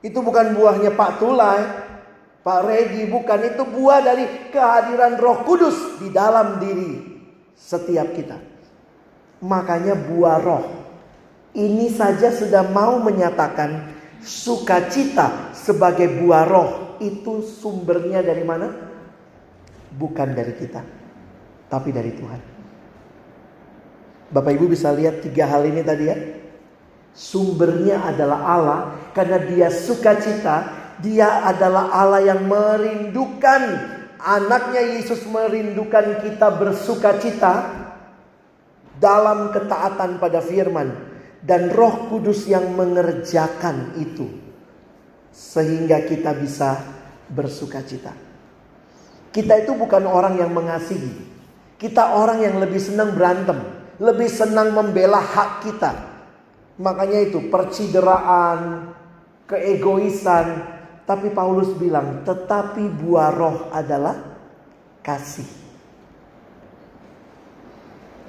Itu 0.00 0.24
bukan 0.24 0.56
buahnya 0.56 0.96
Pak 0.96 1.20
Tulai, 1.20 1.60
Pak 2.40 2.60
Regi 2.64 3.04
bukan 3.10 3.40
itu 3.42 3.62
buah 3.66 4.00
dari 4.00 4.24
kehadiran 4.48 5.20
Roh 5.20 5.44
Kudus 5.44 6.00
di 6.00 6.08
dalam 6.08 6.56
diri 6.62 7.20
setiap 7.52 8.14
kita. 8.16 8.38
Makanya 9.44 9.92
buah 9.92 10.38
roh 10.40 10.64
ini 11.56 11.88
saja 11.88 12.28
sudah 12.28 12.68
mau 12.68 13.00
menyatakan 13.00 13.95
sukacita 14.26 15.54
sebagai 15.54 16.18
buah 16.18 16.44
roh 16.44 16.70
itu 16.98 17.46
sumbernya 17.46 18.26
dari 18.26 18.42
mana? 18.42 18.68
Bukan 19.94 20.34
dari 20.34 20.52
kita, 20.58 20.82
tapi 21.70 21.94
dari 21.94 22.10
Tuhan. 22.10 22.40
Bapak 24.26 24.52
Ibu 24.58 24.66
bisa 24.66 24.90
lihat 24.90 25.22
tiga 25.22 25.46
hal 25.46 25.62
ini 25.70 25.86
tadi 25.86 26.04
ya. 26.10 26.18
Sumbernya 27.16 28.12
adalah 28.12 28.40
Allah 28.44 28.80
karena 29.16 29.40
dia 29.40 29.72
sukacita 29.72 30.68
dia 31.00 31.44
adalah 31.46 31.88
Allah 31.92 32.20
yang 32.24 32.44
merindukan 32.44 33.62
anaknya 34.20 35.00
Yesus 35.00 35.24
merindukan 35.24 36.24
kita 36.24 36.48
bersuka 36.56 37.16
cita 37.16 37.54
dalam 38.96 39.52
ketaatan 39.52 40.16
pada 40.16 40.40
firman 40.40 41.05
dan 41.46 41.70
Roh 41.70 42.10
Kudus 42.10 42.50
yang 42.50 42.74
mengerjakan 42.74 43.94
itu 44.02 44.26
sehingga 45.30 46.02
kita 46.02 46.34
bisa 46.34 46.82
bersuka 47.30 47.86
cita. 47.86 48.10
Kita 49.30 49.54
itu 49.62 49.78
bukan 49.78 50.10
orang 50.10 50.42
yang 50.42 50.50
mengasihi. 50.50 51.38
Kita 51.76 52.18
orang 52.18 52.42
yang 52.42 52.56
lebih 52.58 52.80
senang 52.80 53.14
berantem, 53.14 53.62
lebih 54.02 54.26
senang 54.26 54.74
membela 54.74 55.22
hak 55.22 55.62
kita. 55.62 55.92
Makanya 56.80 57.30
itu 57.30 57.46
percideraan, 57.52 58.90
keegoisan, 59.44 60.64
tapi 61.04 61.30
Paulus 61.30 61.70
bilang, 61.76 62.24
tetapi 62.24 62.90
buah 62.96 63.30
roh 63.30 63.56
adalah 63.70 64.16
kasih. 65.04 65.65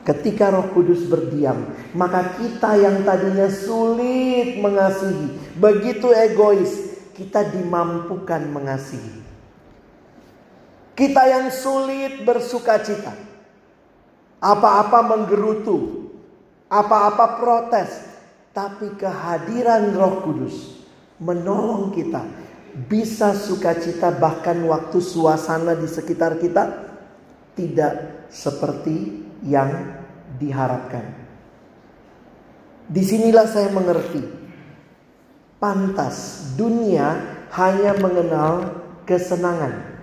Ketika 0.08 0.56
Roh 0.56 0.72
Kudus 0.72 1.04
berdiam, 1.04 1.68
maka 1.92 2.40
kita 2.40 2.80
yang 2.80 3.04
tadinya 3.04 3.52
sulit 3.52 4.56
mengasihi, 4.56 5.36
begitu 5.60 6.16
egois, 6.16 6.96
kita 7.12 7.44
dimampukan 7.44 8.40
mengasihi. 8.48 9.20
Kita 10.96 11.28
yang 11.28 11.52
sulit 11.52 12.24
bersuka 12.24 12.80
cita, 12.80 13.20
apa-apa 14.40 15.04
menggerutu, 15.04 16.08
apa-apa 16.72 17.44
protes, 17.44 17.92
tapi 18.56 18.96
kehadiran 18.96 19.92
Roh 19.92 20.24
Kudus 20.24 20.88
menolong 21.20 21.92
kita 21.92 22.24
bisa 22.88 23.36
sukacita 23.36 24.16
bahkan 24.16 24.56
waktu 24.64 25.04
suasana 25.04 25.76
di 25.76 25.90
sekitar 25.90 26.40
kita 26.40 26.96
tidak 27.58 28.26
seperti 28.30 29.28
yang 29.46 29.97
diharapkan. 30.38 31.06
Di 32.88 33.04
sinilah 33.04 33.48
saya 33.50 33.68
mengerti. 33.74 34.24
Pantas 35.58 36.50
dunia 36.54 37.18
hanya 37.58 37.98
mengenal 37.98 38.78
kesenangan. 39.10 39.98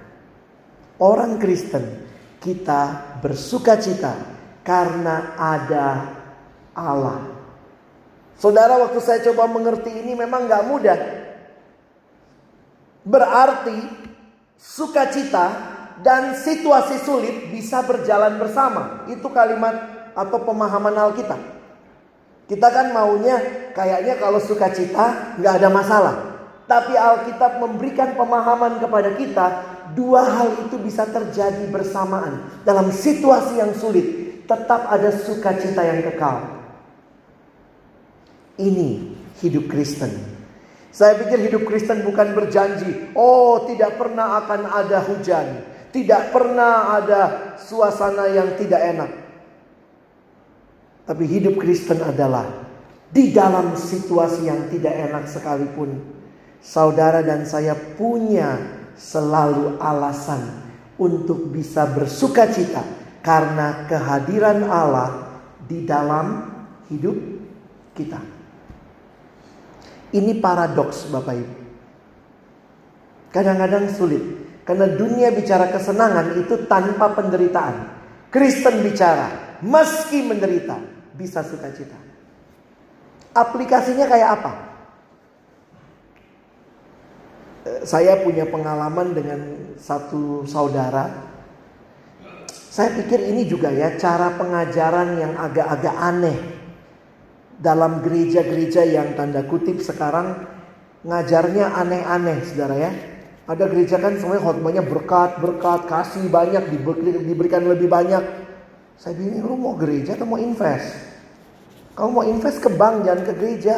Orang 0.98 1.38
Kristen 1.38 2.04
kita 2.42 3.16
bersukacita 3.22 4.18
karena 4.66 5.38
ada 5.38 5.88
Allah. 6.74 7.22
Saudara 8.34 8.76
waktu 8.82 8.98
saya 8.98 9.22
coba 9.30 9.46
mengerti 9.46 9.94
ini 9.94 10.18
memang 10.18 10.50
gak 10.50 10.66
mudah. 10.66 10.98
Berarti 13.06 13.78
sukacita 14.58 15.46
dan 16.02 16.34
situasi 16.34 16.98
sulit 17.06 17.54
bisa 17.54 17.84
berjalan 17.86 18.42
bersama. 18.42 19.06
Itu 19.06 19.30
kalimat 19.30 19.93
atau 20.14 20.38
pemahaman 20.42 20.94
Alkitab. 20.94 21.40
Kita 22.44 22.68
kan 22.68 22.92
maunya 22.92 23.40
kayaknya 23.72 24.20
kalau 24.20 24.38
sukacita 24.38 25.36
nggak 25.40 25.54
ada 25.60 25.68
masalah. 25.68 26.14
Tapi 26.64 26.96
Alkitab 26.96 27.60
memberikan 27.60 28.16
pemahaman 28.16 28.80
kepada 28.80 29.12
kita 29.18 29.46
dua 29.92 30.24
hal 30.24 30.48
itu 30.64 30.80
bisa 30.80 31.04
terjadi 31.04 31.68
bersamaan 31.68 32.64
dalam 32.64 32.88
situasi 32.88 33.60
yang 33.60 33.72
sulit. 33.76 34.24
Tetap 34.44 34.92
ada 34.92 35.08
sukacita 35.12 35.80
yang 35.84 36.04
kekal. 36.04 36.44
Ini 38.60 39.16
hidup 39.40 39.72
Kristen. 39.72 40.12
Saya 40.94 41.18
pikir 41.18 41.50
hidup 41.50 41.66
Kristen 41.66 42.06
bukan 42.06 42.38
berjanji, 42.38 43.10
oh 43.18 43.66
tidak 43.66 43.98
pernah 43.98 44.38
akan 44.44 44.60
ada 44.68 45.02
hujan, 45.02 45.66
tidak 45.90 46.30
pernah 46.30 47.02
ada 47.02 47.22
suasana 47.58 48.30
yang 48.30 48.54
tidak 48.54 48.78
enak. 48.94 49.10
Tapi 51.04 51.24
hidup 51.28 51.60
Kristen 51.60 52.00
adalah 52.00 52.64
di 53.12 53.30
dalam 53.30 53.76
situasi 53.76 54.48
yang 54.48 54.72
tidak 54.72 54.90
enak 54.90 55.24
sekalipun, 55.28 56.00
saudara 56.64 57.20
dan 57.20 57.44
saya 57.44 57.76
punya 57.76 58.56
selalu 58.96 59.76
alasan 59.78 60.64
untuk 60.96 61.52
bisa 61.52 61.84
bersuka 61.92 62.48
cita 62.48 62.80
karena 63.20 63.84
kehadiran 63.84 64.64
Allah 64.64 65.40
di 65.60 65.84
dalam 65.84 66.50
hidup 66.88 67.16
kita. 67.92 68.20
Ini 70.14 70.38
paradoks 70.38 71.10
Bapak 71.10 71.34
Ibu. 71.34 71.56
Kadang-kadang 73.34 73.90
sulit. 73.90 74.22
Karena 74.64 74.88
dunia 74.88 75.28
bicara 75.34 75.68
kesenangan 75.68 76.40
itu 76.40 76.64
tanpa 76.70 77.12
penderitaan. 77.12 77.92
Kristen 78.32 78.80
bicara, 78.80 79.58
meski 79.60 80.24
menderita, 80.24 80.93
bisa 81.14 81.46
sukacita. 81.46 81.96
Aplikasinya 83.34 84.06
kayak 84.06 84.30
apa? 84.38 84.52
Eh, 87.64 87.82
saya 87.88 88.20
punya 88.20 88.46
pengalaman 88.46 89.14
dengan 89.16 89.40
satu 89.80 90.44
saudara. 90.44 91.32
Saya 92.50 92.90
pikir 92.98 93.22
ini 93.22 93.46
juga 93.46 93.70
ya 93.70 93.94
cara 93.94 94.34
pengajaran 94.34 95.18
yang 95.18 95.32
agak-agak 95.38 95.94
aneh 95.94 96.38
dalam 97.62 98.02
gereja-gereja 98.02 98.82
yang 98.82 99.14
tanda 99.14 99.46
kutip 99.46 99.78
sekarang 99.78 100.42
ngajarnya 101.06 101.70
aneh-aneh 101.70 102.42
saudara 102.42 102.76
ya. 102.76 102.92
Ada 103.44 103.68
gereja 103.68 104.00
kan 104.00 104.16
semuanya 104.16 104.40
khotbahnya 104.40 104.82
berkat, 104.82 105.36
berkat, 105.36 105.84
kasih 105.84 106.32
banyak, 106.32 106.64
diberikan 107.28 107.62
lebih 107.68 107.92
banyak. 107.92 108.24
Saya 108.98 109.14
bilang, 109.18 109.44
lu 109.44 109.56
mau 109.58 109.74
gereja 109.76 110.16
atau 110.16 110.26
mau 110.26 110.40
invest? 110.40 110.94
Kalau 111.94 112.10
mau 112.10 112.24
invest 112.26 112.58
ke 112.58 112.70
bank, 112.72 113.06
jangan 113.06 113.22
ke 113.22 113.32
gereja. 113.38 113.76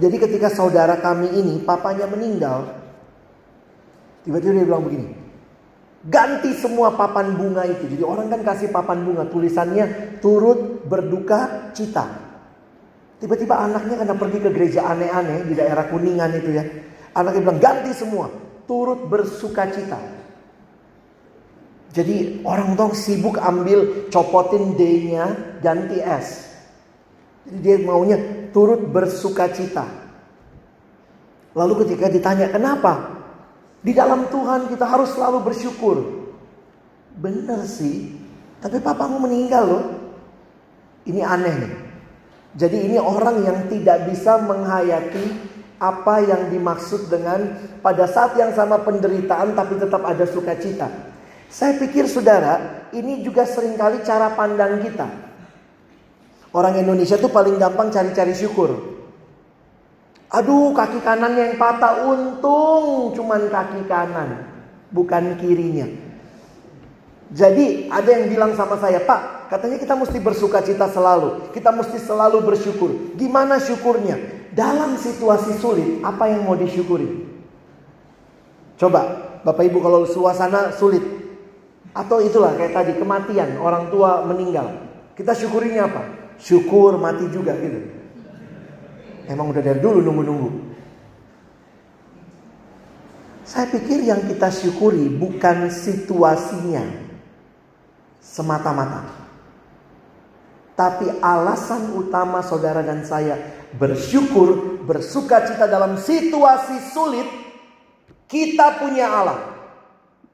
Jadi 0.00 0.16
ketika 0.16 0.48
saudara 0.48 0.96
kami 1.00 1.28
ini, 1.40 1.60
papanya 1.60 2.08
meninggal, 2.08 2.72
tiba-tiba 4.24 4.60
dia 4.60 4.64
bilang 4.64 4.84
begini, 4.84 5.12
ganti 6.08 6.56
semua 6.56 6.96
papan 6.96 7.36
bunga 7.36 7.68
itu. 7.68 7.84
Jadi 7.84 8.00
orang 8.04 8.32
kan 8.32 8.40
kasih 8.40 8.72
papan 8.72 9.04
bunga, 9.04 9.28
tulisannya 9.28 10.16
turut 10.24 10.88
berduka 10.88 11.72
cita. 11.76 12.28
Tiba-tiba 13.20 13.60
anaknya 13.60 14.00
karena 14.00 14.16
pergi 14.16 14.38
ke 14.40 14.48
gereja 14.48 14.88
aneh-aneh 14.88 15.44
di 15.44 15.52
daerah 15.52 15.84
Kuningan 15.92 16.32
itu 16.40 16.50
ya. 16.56 16.64
Anaknya 17.12 17.40
bilang 17.44 17.60
ganti 17.60 17.92
semua, 17.92 18.32
turut 18.64 19.04
bersuka 19.04 19.68
cita. 19.68 20.19
Jadi 21.90 22.46
orang 22.46 22.78
tua 22.78 22.94
sibuk 22.94 23.34
ambil 23.34 24.06
copotin 24.14 24.78
D-nya 24.78 25.58
ganti 25.58 25.98
S. 25.98 26.46
Jadi 27.50 27.58
dia 27.58 27.76
maunya 27.82 28.18
turut 28.54 28.78
bersuka 28.86 29.50
cita. 29.50 29.86
Lalu 31.50 31.82
ketika 31.82 32.06
ditanya 32.06 32.46
kenapa? 32.46 33.18
Di 33.82 33.90
dalam 33.90 34.30
Tuhan 34.30 34.70
kita 34.70 34.86
harus 34.86 35.10
selalu 35.10 35.42
bersyukur. 35.50 35.96
Benar 37.18 37.66
sih, 37.66 38.14
tapi 38.62 38.78
papamu 38.78 39.18
meninggal 39.26 39.64
loh. 39.66 39.84
Ini 41.10 41.20
aneh 41.26 41.54
nih. 41.58 41.74
Jadi 42.54 42.78
ini 42.86 42.98
orang 43.02 43.42
yang 43.42 43.58
tidak 43.66 44.06
bisa 44.06 44.38
menghayati 44.46 45.26
apa 45.80 46.22
yang 46.22 46.52
dimaksud 46.52 47.08
dengan 47.08 47.56
pada 47.80 48.04
saat 48.04 48.36
yang 48.36 48.52
sama 48.52 48.84
penderitaan 48.84 49.56
tapi 49.56 49.80
tetap 49.80 50.04
ada 50.04 50.28
sukacita. 50.28 50.86
Saya 51.50 51.74
pikir 51.82 52.06
saudara, 52.06 52.86
ini 52.94 53.26
juga 53.26 53.42
sering 53.42 53.74
kali 53.74 54.06
cara 54.06 54.30
pandang 54.38 54.78
kita. 54.86 55.10
Orang 56.54 56.78
Indonesia 56.78 57.18
tuh 57.18 57.30
paling 57.30 57.58
gampang 57.58 57.90
cari-cari 57.90 58.34
syukur. 58.34 59.02
Aduh 60.30 60.70
kaki 60.70 61.02
kanannya 61.02 61.54
yang 61.54 61.56
patah 61.58 62.06
untung 62.06 63.10
cuman 63.18 63.50
kaki 63.50 63.82
kanan. 63.90 64.46
Bukan 64.94 65.38
kirinya. 65.42 65.90
Jadi 67.30 67.86
ada 67.90 68.10
yang 68.10 68.26
bilang 68.26 68.54
sama 68.58 68.74
saya, 68.78 69.02
Pak, 69.06 69.50
katanya 69.50 69.78
kita 69.78 69.94
mesti 69.94 70.18
bersuka 70.18 70.62
cita 70.66 70.90
selalu. 70.90 71.50
Kita 71.54 71.70
mesti 71.70 71.98
selalu 71.98 72.42
bersyukur. 72.42 73.14
Gimana 73.14 73.62
syukurnya? 73.62 74.18
Dalam 74.50 74.98
situasi 74.98 75.54
sulit, 75.62 76.02
apa 76.02 76.26
yang 76.26 76.42
mau 76.42 76.58
disyukuri? 76.58 77.22
Coba, 78.74 79.02
Bapak 79.46 79.62
Ibu 79.62 79.78
kalau 79.78 80.02
suasana 80.10 80.74
sulit. 80.74 81.19
Atau 81.90 82.22
itulah 82.22 82.54
kayak 82.54 82.74
tadi, 82.74 82.92
kematian, 82.94 83.58
orang 83.58 83.90
tua 83.90 84.22
meninggal. 84.22 84.70
Kita 85.18 85.34
syukurinya 85.34 85.90
apa? 85.90 86.02
Syukur 86.38 86.96
mati 86.96 87.26
juga 87.28 87.52
gitu. 87.58 87.80
Emang 89.26 89.50
udah 89.50 89.62
dari 89.62 89.78
dulu 89.82 89.98
nunggu-nunggu. 89.98 90.50
Saya 93.42 93.66
pikir 93.66 94.06
yang 94.06 94.30
kita 94.30 94.46
syukuri 94.46 95.10
bukan 95.10 95.74
situasinya, 95.74 96.86
semata-mata. 98.22 99.10
Tapi 100.78 101.18
alasan 101.18 101.98
utama 101.98 102.46
saudara 102.46 102.86
dan 102.86 103.02
saya 103.02 103.36
bersyukur, 103.74 104.78
bersuka 104.86 105.42
cita 105.50 105.66
dalam 105.66 105.98
situasi 105.98 106.78
sulit, 106.94 107.26
kita 108.30 108.78
punya 108.78 109.10
Allah. 109.10 109.49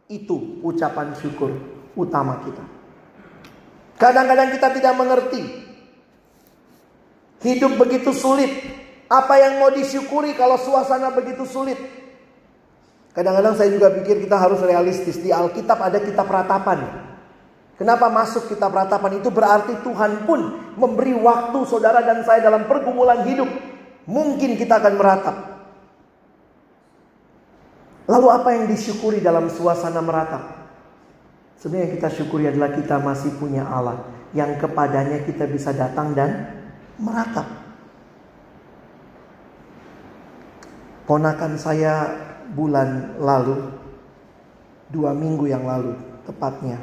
Itu 0.07 0.63
ucapan 0.63 1.19
syukur 1.19 1.51
utama 1.99 2.39
kita. 2.47 2.63
Kadang-kadang 3.97 4.53
kita 4.53 4.69
tidak 4.77 4.95
mengerti. 4.95 5.43
Hidup 7.43 7.81
begitu 7.81 8.13
sulit. 8.13 8.53
Apa 9.07 9.39
yang 9.39 9.63
mau 9.63 9.71
disyukuri 9.71 10.35
kalau 10.35 10.59
suasana 10.59 11.15
begitu 11.15 11.47
sulit? 11.47 11.79
Kadang-kadang 13.17 13.57
saya 13.57 13.73
juga 13.73 13.89
pikir 13.97 14.29
kita 14.29 14.37
harus 14.37 14.61
realistis. 14.61 15.17
Di 15.17 15.33
Alkitab 15.33 15.81
ada 15.81 15.99
kitab 16.05 16.29
ratapan. 16.29 16.85
Kenapa 17.81 18.13
masuk 18.13 18.53
kitab 18.53 18.73
ratapan 18.77 19.21
itu 19.21 19.29
berarti 19.33 19.81
Tuhan 19.81 20.29
pun 20.29 20.41
memberi 20.77 21.17
waktu 21.17 21.59
saudara 21.65 22.05
dan 22.05 22.25
saya 22.25 22.45
dalam 22.45 22.69
pergumulan 22.69 23.25
hidup. 23.25 23.49
Mungkin 24.05 24.61
kita 24.61 24.81
akan 24.81 24.95
meratap. 25.01 25.37
Lalu 28.07 28.27
apa 28.31 28.49
yang 28.55 28.65
disyukuri 28.71 29.19
dalam 29.19 29.51
suasana 29.51 29.99
meratap? 29.99 30.43
Sebenarnya 31.59 31.91
yang 31.91 31.95
kita 31.99 32.09
syukuri 32.15 32.45
adalah 32.47 32.71
kita 32.71 33.03
masih 33.03 33.35
punya 33.35 33.67
Allah 33.67 34.07
yang 34.37 34.55
kepadanya 34.61 35.25
kita 35.25 35.49
bisa 35.49 35.73
datang 35.73 36.13
dan 36.13 36.31
meratap. 37.01 37.47
Ponakan 41.07 41.55
saya 41.55 42.11
bulan 42.51 43.17
lalu, 43.23 43.63
dua 44.91 45.15
minggu 45.15 45.47
yang 45.47 45.63
lalu 45.63 45.95
tepatnya, 46.27 46.83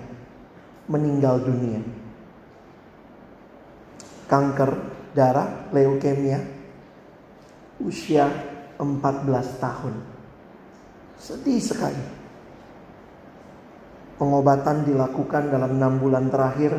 meninggal 0.88 1.44
dunia. 1.44 1.84
Kanker 4.32 4.72
darah, 5.12 5.70
leukemia, 5.76 6.40
usia 7.84 8.32
14 8.80 9.62
tahun. 9.62 10.13
Sedih 11.24 11.64
sekali. 11.64 12.04
Pengobatan 14.20 14.84
dilakukan 14.84 15.48
dalam 15.48 15.80
enam 15.80 15.96
bulan 16.04 16.28
terakhir, 16.28 16.76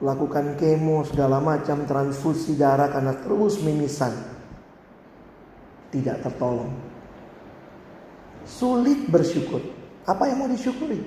lakukan 0.00 0.56
kemo 0.56 1.04
segala 1.04 1.36
macam 1.36 1.84
transfusi 1.84 2.56
darah 2.56 2.88
karena 2.88 3.12
terus 3.20 3.60
mimisan. 3.60 4.16
Tidak 5.92 6.16
tertolong. 6.24 6.72
Sulit 8.48 9.04
bersyukur. 9.12 9.60
Apa 10.08 10.32
yang 10.32 10.40
mau 10.40 10.48
disyukuri? 10.48 11.04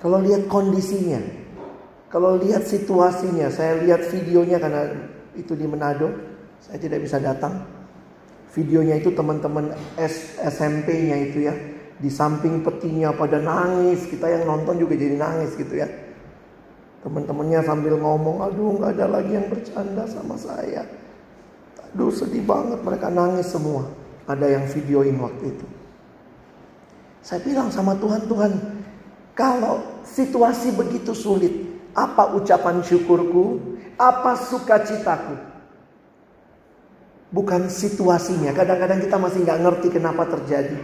Kalau 0.00 0.24
lihat 0.24 0.48
kondisinya, 0.48 1.20
kalau 2.08 2.40
lihat 2.40 2.64
situasinya, 2.64 3.52
saya 3.52 3.76
lihat 3.84 4.08
videonya 4.08 4.56
karena 4.56 4.88
itu 5.36 5.52
di 5.52 5.68
Manado, 5.68 6.08
saya 6.64 6.80
tidak 6.80 7.04
bisa 7.04 7.20
datang. 7.20 7.79
Videonya 8.50 8.98
itu 8.98 9.14
teman-teman 9.14 9.70
SMP-nya 10.42 11.16
itu 11.30 11.46
ya, 11.46 11.54
di 12.00 12.10
samping 12.10 12.66
petinya 12.66 13.14
pada 13.14 13.38
nangis, 13.38 14.08
kita 14.10 14.26
yang 14.26 14.48
nonton 14.48 14.80
juga 14.80 14.98
jadi 14.98 15.14
nangis 15.14 15.54
gitu 15.54 15.78
ya. 15.78 15.86
Teman-temannya 17.06 17.60
sambil 17.62 17.96
ngomong, 17.96 18.42
aduh 18.44 18.76
nggak 18.76 18.98
ada 18.98 19.06
lagi 19.06 19.32
yang 19.38 19.46
bercanda 19.46 20.04
sama 20.10 20.34
saya. 20.34 20.84
Aduh 21.90 22.10
sedih 22.10 22.42
banget 22.44 22.82
mereka 22.82 23.08
nangis 23.08 23.48
semua. 23.48 23.86
Ada 24.26 24.46
yang 24.46 24.64
videoin 24.68 25.16
waktu 25.16 25.54
itu. 25.54 25.66
Saya 27.20 27.40
bilang 27.44 27.68
sama 27.68 27.96
Tuhan, 27.96 28.24
Tuhan 28.26 28.52
kalau 29.36 30.02
situasi 30.04 30.76
begitu 30.76 31.16
sulit, 31.16 31.52
apa 31.96 32.36
ucapan 32.36 32.84
syukurku? 32.84 33.76
Apa 34.00 34.36
sukacitaku? 34.36 35.36
Bukan 37.30 37.70
situasinya. 37.70 38.50
Kadang-kadang 38.50 38.98
kita 39.02 39.16
masih 39.18 39.46
nggak 39.46 39.60
ngerti 39.62 39.88
kenapa 39.94 40.26
terjadi. 40.26 40.74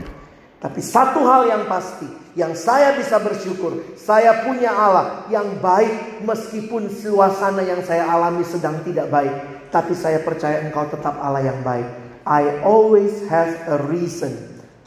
Tapi 0.57 0.81
satu 0.81 1.21
hal 1.27 1.47
yang 1.53 1.69
pasti, 1.69 2.09
yang 2.33 2.57
saya 2.57 2.97
bisa 2.97 3.21
bersyukur, 3.21 3.77
saya 3.95 4.47
punya 4.47 4.73
Allah 4.73 5.29
yang 5.29 5.61
baik 5.61 6.25
meskipun 6.25 6.89
suasana 6.89 7.61
yang 7.61 7.85
saya 7.85 8.09
alami 8.09 8.43
sedang 8.47 8.81
tidak 8.81 9.13
baik. 9.13 9.35
Tapi 9.69 9.93
saya 9.93 10.23
percaya 10.25 10.65
engkau 10.65 10.89
tetap 10.89 11.19
Allah 11.21 11.45
yang 11.45 11.61
baik. 11.61 11.87
I 12.27 12.63
always 12.65 13.27
have 13.31 13.53
a 13.71 13.79
reason 13.87 14.35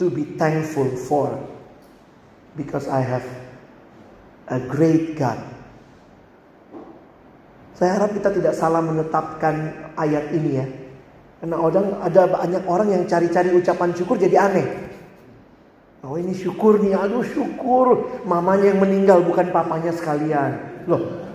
to 0.02 0.10
be 0.10 0.36
thankful 0.36 0.89
for. 1.06 1.38
Because 2.58 2.89
I 2.89 3.06
have 3.06 3.24
a 4.50 4.60
great 4.60 5.15
God. 5.15 5.39
Saya 7.78 7.95
harap 7.95 8.12
kita 8.12 8.34
tidak 8.36 8.58
salah 8.58 8.84
menetapkan 8.84 9.88
ayat 9.95 10.36
ini 10.36 10.52
ya. 10.60 10.67
Karena 11.39 11.56
orang 11.56 12.04
ada 12.04 12.28
banyak 12.28 12.63
orang 12.67 12.88
yang 12.91 13.04
cari-cari 13.08 13.56
ucapan 13.56 13.95
syukur 13.95 14.19
jadi 14.19 14.36
aneh. 14.52 14.67
Oh 16.04 16.15
ini 16.19 16.36
syukur 16.36 16.84
nih, 16.84 16.95
aduh 16.95 17.23
syukur. 17.23 18.19
Mamanya 18.28 18.75
yang 18.75 18.80
meninggal 18.84 19.23
bukan 19.23 19.52
papanya 19.52 19.95
sekalian. 19.95 20.84
Loh. 20.88 21.28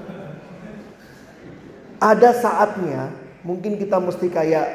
Ada 2.01 2.37
saatnya 2.37 3.12
mungkin 3.49 3.81
kita 3.81 3.97
mesti 3.97 4.29
kayak 4.29 4.69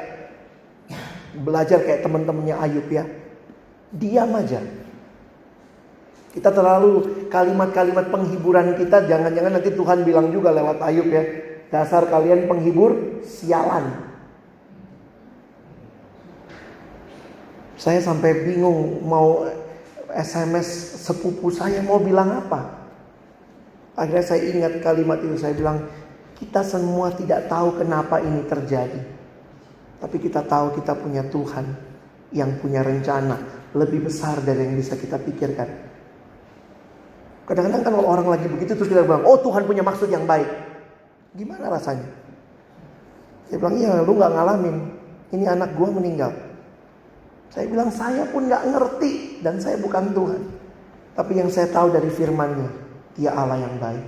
belajar 1.46 1.78
kayak 1.86 2.02
teman-temannya 2.02 2.58
Ayub 2.58 2.90
ya. 2.90 3.06
Diam 3.94 4.34
aja. 4.34 4.62
Kita 6.30 6.50
terlalu 6.54 7.26
kalimat-kalimat 7.30 8.10
penghiburan 8.10 8.78
kita 8.78 9.06
jangan-jangan 9.06 9.58
nanti 9.58 9.70
Tuhan 9.74 10.02
bilang 10.02 10.34
juga 10.34 10.50
lewat 10.50 10.82
Ayub 10.82 11.06
ya. 11.06 11.22
Dasar 11.70 12.10
kalian 12.10 12.50
penghibur 12.50 13.22
sialan. 13.22 14.09
Saya 17.80 17.96
sampai 18.04 18.44
bingung 18.44 19.00
mau 19.08 19.48
SMS 20.12 21.00
sepupu 21.00 21.48
saya 21.48 21.80
mau 21.80 21.96
bilang 21.96 22.28
apa. 22.28 22.76
Akhirnya 23.96 24.20
saya 24.20 24.44
ingat 24.52 24.84
kalimat 24.84 25.16
itu 25.24 25.40
saya 25.40 25.56
bilang 25.56 25.88
kita 26.36 26.60
semua 26.60 27.08
tidak 27.16 27.48
tahu 27.48 27.80
kenapa 27.80 28.20
ini 28.20 28.44
terjadi. 28.44 29.00
Tapi 29.96 30.16
kita 30.20 30.44
tahu 30.44 30.76
kita 30.76 30.92
punya 30.92 31.24
Tuhan 31.32 31.72
yang 32.36 32.60
punya 32.60 32.84
rencana 32.84 33.40
lebih 33.72 34.12
besar 34.12 34.44
dari 34.44 34.68
yang 34.68 34.76
bisa 34.76 35.00
kita 35.00 35.16
pikirkan. 35.16 35.68
Kadang-kadang 37.48 37.80
kalau 37.80 38.04
orang 38.04 38.28
lagi 38.28 38.44
begitu 38.44 38.76
terus 38.76 38.92
kita 38.92 39.08
bilang, 39.08 39.24
oh 39.24 39.40
Tuhan 39.40 39.64
punya 39.64 39.80
maksud 39.80 40.12
yang 40.12 40.28
baik. 40.28 40.46
Gimana 41.32 41.72
rasanya? 41.72 42.06
Saya 43.48 43.56
bilang, 43.56 43.76
iya 43.80 44.04
lu 44.04 44.12
gak 44.20 44.36
ngalamin. 44.36 44.76
Ini 45.32 45.44
anak 45.48 45.74
gue 45.74 45.88
meninggal. 45.88 46.49
Saya 47.50 47.66
bilang 47.66 47.90
saya 47.90 48.30
pun 48.30 48.46
nggak 48.46 48.62
ngerti 48.70 49.42
dan 49.42 49.58
saya 49.58 49.74
bukan 49.82 50.14
Tuhan. 50.14 50.42
Tapi 51.18 51.32
yang 51.34 51.50
saya 51.50 51.66
tahu 51.66 51.90
dari 51.90 52.06
firmannya, 52.06 52.70
dia 53.18 53.34
Allah 53.34 53.58
yang 53.58 53.74
baik. 53.82 54.06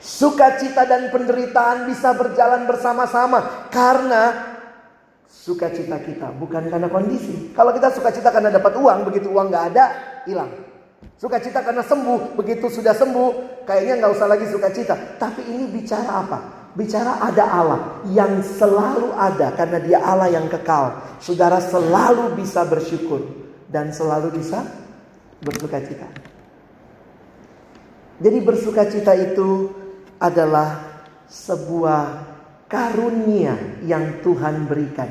Sukacita 0.00 0.88
dan 0.88 1.12
penderitaan 1.12 1.88
bisa 1.88 2.12
berjalan 2.16 2.64
bersama-sama 2.64 3.68
karena 3.68 4.52
sukacita 5.28 6.00
kita 6.00 6.32
bukan 6.40 6.72
karena 6.72 6.88
kondisi. 6.88 7.52
Kalau 7.52 7.72
kita 7.76 7.92
sukacita 7.92 8.32
karena 8.32 8.48
dapat 8.48 8.80
uang, 8.80 9.04
begitu 9.04 9.28
uang 9.28 9.52
nggak 9.52 9.64
ada, 9.76 9.84
hilang. 10.24 10.52
Sukacita 11.20 11.60
karena 11.60 11.84
sembuh, 11.84 12.32
begitu 12.36 12.72
sudah 12.72 12.96
sembuh, 12.96 13.64
kayaknya 13.68 14.00
nggak 14.00 14.12
usah 14.16 14.28
lagi 14.28 14.48
sukacita. 14.48 15.20
Tapi 15.20 15.44
ini 15.52 15.68
bicara 15.68 16.10
apa? 16.24 16.63
Bicara 16.74 17.22
ada 17.22 17.44
Allah 17.46 17.82
yang 18.10 18.42
selalu 18.42 19.14
ada 19.14 19.54
karena 19.54 19.78
dia 19.78 19.98
Allah 20.02 20.26
yang 20.26 20.50
kekal. 20.50 20.98
Saudara 21.22 21.62
selalu 21.62 22.34
bisa 22.34 22.66
bersyukur 22.66 23.22
dan 23.70 23.94
selalu 23.94 24.42
bisa 24.42 24.66
bersuka 25.38 25.78
cita. 25.78 26.10
Jadi 28.18 28.38
bersuka 28.42 28.90
cita 28.90 29.14
itu 29.14 29.70
adalah 30.18 30.98
sebuah 31.30 32.02
karunia 32.66 33.82
yang 33.86 34.22
Tuhan 34.26 34.66
berikan 34.66 35.10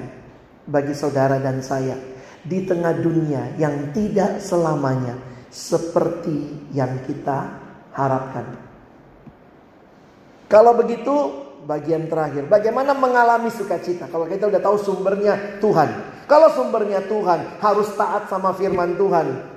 bagi 0.67 0.91
saudara 0.91 1.39
dan 1.39 1.63
saya 1.63 1.95
di 2.43 2.67
tengah 2.67 2.91
dunia 2.99 3.55
yang 3.55 3.95
tidak 3.95 4.43
selamanya 4.43 5.15
seperti 5.47 6.67
yang 6.75 7.03
kita 7.07 7.55
harapkan. 7.95 8.51
Kalau 10.47 10.75
begitu 10.75 11.42
bagian 11.63 12.11
terakhir. 12.11 12.45
Bagaimana 12.51 12.91
mengalami 12.93 13.49
sukacita? 13.49 14.11
Kalau 14.11 14.27
kita 14.27 14.51
udah 14.51 14.61
tahu 14.61 14.77
sumbernya 14.79 15.57
Tuhan. 15.63 15.89
Kalau 16.27 16.47
sumbernya 16.55 17.03
Tuhan, 17.03 17.59
harus 17.59 17.89
taat 17.95 18.31
sama 18.31 18.55
firman 18.55 18.95
Tuhan. 18.95 19.51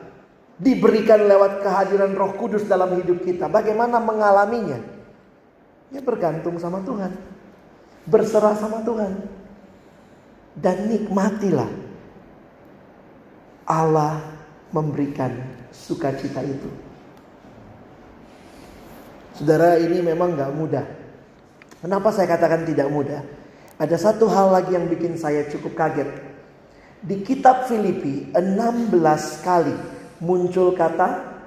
Diberikan 0.56 1.28
lewat 1.28 1.60
kehadiran 1.60 2.16
Roh 2.16 2.32
Kudus 2.40 2.64
dalam 2.64 2.96
hidup 2.96 3.22
kita. 3.22 3.46
Bagaimana 3.46 4.00
mengalaminya? 4.00 4.80
Ya 5.92 6.00
bergantung 6.00 6.56
sama 6.56 6.80
Tuhan. 6.82 7.12
Berserah 8.08 8.56
sama 8.56 8.80
Tuhan. 8.82 9.12
Dan 10.56 10.88
nikmatilah 10.88 11.68
Allah 13.68 14.24
memberikan 14.72 15.36
sukacita 15.68 16.40
itu. 16.40 16.70
Saudara 19.36 19.76
ini 19.76 20.00
memang 20.00 20.32
gak 20.32 20.54
mudah. 20.56 20.95
Kenapa 21.87 22.11
saya 22.11 22.27
katakan 22.35 22.66
tidak 22.66 22.90
mudah? 22.90 23.22
Ada 23.79 23.94
satu 23.94 24.27
hal 24.27 24.51
lagi 24.51 24.75
yang 24.75 24.90
bikin 24.90 25.14
saya 25.14 25.46
cukup 25.46 25.79
kaget. 25.79 26.11
Di 26.99 27.22
kitab 27.22 27.70
Filipi 27.70 28.27
16 28.35 28.90
kali 29.46 29.70
muncul 30.18 30.75
kata 30.75 31.38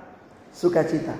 sukacita. 0.56 1.12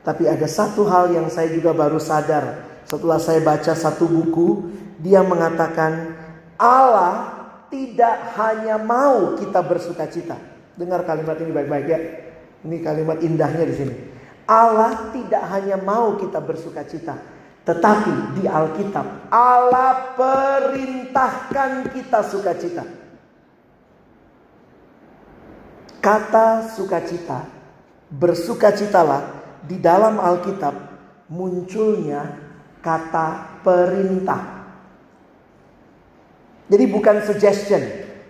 Tapi 0.00 0.24
ada 0.24 0.48
satu 0.48 0.88
hal 0.88 1.12
yang 1.12 1.28
saya 1.28 1.52
juga 1.52 1.76
baru 1.76 2.00
sadar 2.00 2.64
setelah 2.88 3.20
saya 3.20 3.44
baca 3.44 3.76
satu 3.76 4.08
buku, 4.08 4.72
dia 5.04 5.20
mengatakan 5.20 6.16
Allah 6.56 7.44
tidak 7.68 8.40
hanya 8.40 8.80
mau 8.80 9.36
kita 9.36 9.60
bersukacita. 9.60 10.40
Dengar 10.80 11.04
kalimat 11.04 11.36
ini 11.44 11.52
baik-baik 11.52 11.86
ya. 11.92 12.00
Ini 12.64 12.76
kalimat 12.80 13.20
indahnya 13.20 13.68
di 13.68 13.74
sini. 13.76 13.94
Allah 14.48 15.12
tidak 15.12 15.44
hanya 15.52 15.76
mau 15.76 16.16
kita 16.16 16.40
bersukacita, 16.40 17.20
tetapi 17.64 18.40
di 18.40 18.48
Alkitab 18.48 19.28
Allah 19.28 20.16
perintahkan 20.16 21.92
kita 21.92 22.20
sukacita. 22.24 22.84
Kata 26.00 26.64
sukacita, 26.72 27.44
bersukacitalah 28.08 29.22
di 29.68 29.76
dalam 29.76 30.16
Alkitab 30.16 30.72
munculnya 31.28 32.40
kata 32.80 33.60
perintah. 33.60 34.64
Jadi 36.72 36.84
bukan 36.88 37.16
suggestion, 37.28 37.82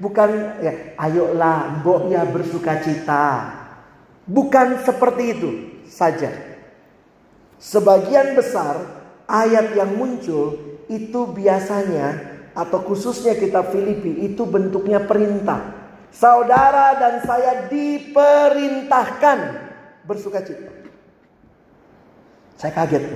bukan 0.02 0.58
ya 0.58 0.98
ayolah 0.98 1.80
mbok 1.80 2.10
ya 2.10 2.26
bersukacita. 2.26 3.56
Bukan 4.26 4.82
seperti 4.82 5.24
itu 5.38 5.50
saja. 5.86 6.30
Sebagian 7.60 8.34
besar 8.34 8.99
ayat 9.30 9.78
yang 9.78 9.94
muncul 9.94 10.58
itu 10.90 11.20
biasanya 11.30 12.18
atau 12.50 12.82
khususnya 12.82 13.38
kitab 13.38 13.70
Filipi 13.70 14.26
itu 14.26 14.42
bentuknya 14.42 14.98
perintah. 15.06 15.78
Saudara 16.10 16.98
dan 16.98 17.22
saya 17.22 17.70
diperintahkan 17.70 19.38
bersuka 20.02 20.42
cita. 20.42 20.74
Saya 22.58 22.74
kaget. 22.74 23.06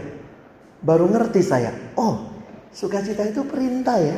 Baru 0.79 1.11
ngerti 1.11 1.43
saya. 1.43 1.75
Oh, 1.99 2.31
sukacita 2.71 3.27
itu 3.27 3.43
perintah 3.43 3.99
ya. 3.99 4.15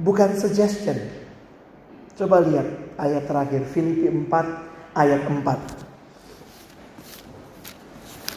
Bukan 0.00 0.40
suggestion. 0.40 0.96
Coba 2.16 2.40
lihat 2.40 2.64
ayat 2.96 3.28
terakhir 3.28 3.62
Filipi 3.68 4.08
4 4.08 4.96
ayat 4.96 5.20
4. 5.28 5.83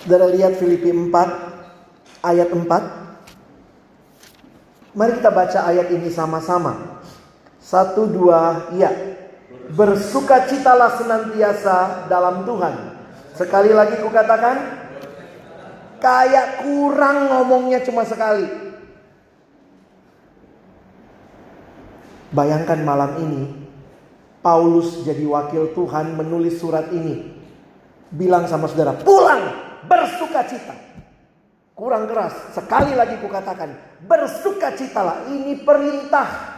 Saudara 0.07 0.31
lihat 0.31 0.55
Filipi 0.55 0.87
4 0.87 1.11
ayat 2.23 2.47
4. 2.47 2.63
Mari 4.95 5.19
kita 5.19 5.35
baca 5.35 5.67
ayat 5.67 5.91
ini 5.91 6.07
sama-sama. 6.07 7.03
Satu 7.59 8.07
dua 8.07 8.71
ya. 8.79 8.87
Bersukacitalah 9.75 10.95
senantiasa 10.95 12.07
dalam 12.07 12.47
Tuhan. 12.47 12.95
Sekali 13.35 13.75
lagi 13.75 13.99
kukatakan. 13.99 14.87
Kayak 15.99 16.63
kurang 16.63 17.27
ngomongnya 17.27 17.83
cuma 17.83 18.07
sekali. 18.07 18.47
Bayangkan 22.31 22.79
malam 22.79 23.11
ini. 23.27 23.67
Paulus 24.39 25.03
jadi 25.03 25.27
wakil 25.27 25.75
Tuhan 25.75 26.15
menulis 26.15 26.63
surat 26.63 26.95
ini. 26.95 27.35
Bilang 28.07 28.47
sama 28.47 28.71
saudara, 28.71 28.95
pulang 29.03 29.66
bersuka 29.87 30.43
cita. 30.45 30.75
Kurang 31.77 32.09
keras, 32.09 32.57
sekali 32.57 32.97
lagi 32.97 33.21
kukatakan, 33.21 34.01
bersuka 34.05 34.73
citalah, 34.73 35.29
ini 35.29 35.61
perintah. 35.61 36.57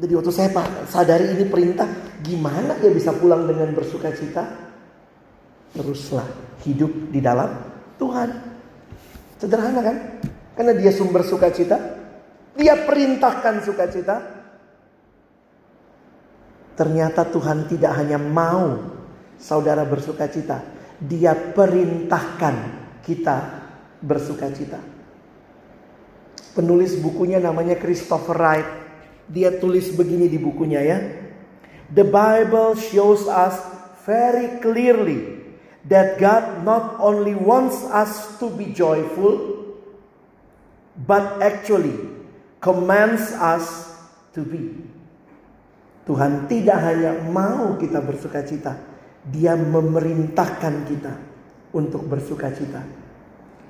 Jadi 0.00 0.12
waktu 0.16 0.32
saya 0.32 0.50
sadari 0.88 1.38
ini 1.38 1.46
perintah, 1.46 1.86
gimana 2.24 2.74
dia 2.80 2.90
bisa 2.90 3.14
pulang 3.14 3.46
dengan 3.46 3.70
bersuka 3.70 4.10
cita? 4.10 4.42
Teruslah 5.70 6.26
hidup 6.66 6.90
di 7.14 7.22
dalam 7.22 7.54
Tuhan. 8.00 8.28
Sederhana 9.38 9.80
kan? 9.84 9.96
Karena 10.58 10.72
dia 10.74 10.90
sumber 10.90 11.22
sukacita. 11.22 11.78
Dia 12.58 12.82
perintahkan 12.82 13.62
sukacita. 13.62 14.16
Ternyata 16.74 17.28
Tuhan 17.28 17.68
tidak 17.70 17.92
hanya 17.94 18.16
mau 18.16 18.80
saudara 19.36 19.84
bersukacita, 19.84 20.60
dia 21.00 21.32
perintahkan 21.32 22.56
kita 23.00 23.36
bersuka 24.04 24.52
cita. 24.52 24.80
Penulis 26.52 27.00
bukunya 27.00 27.40
namanya 27.40 27.80
Christopher 27.80 28.36
Wright. 28.36 28.68
Dia 29.30 29.56
tulis 29.56 29.88
begini 29.94 30.26
di 30.26 30.36
bukunya 30.36 30.80
ya. 30.82 30.98
The 31.90 32.04
Bible 32.04 32.76
shows 32.76 33.24
us 33.26 33.56
very 34.04 34.60
clearly 34.60 35.40
that 35.88 36.20
God 36.20 36.66
not 36.66 36.98
only 37.00 37.32
wants 37.32 37.80
us 37.88 38.36
to 38.42 38.50
be 38.52 38.74
joyful, 38.74 39.60
but 41.06 41.40
actually 41.40 41.94
commands 42.60 43.32
us 43.38 43.94
to 44.36 44.44
be. 44.44 44.76
Tuhan 46.04 46.50
tidak 46.50 46.78
hanya 46.82 47.22
mau 47.30 47.78
kita 47.78 48.02
bersuka 48.02 48.42
cita, 48.42 48.74
dia 49.28 49.52
memerintahkan 49.52 50.74
kita 50.88 51.14
untuk 51.76 52.08
bersuka 52.08 52.48
cita. 52.54 52.80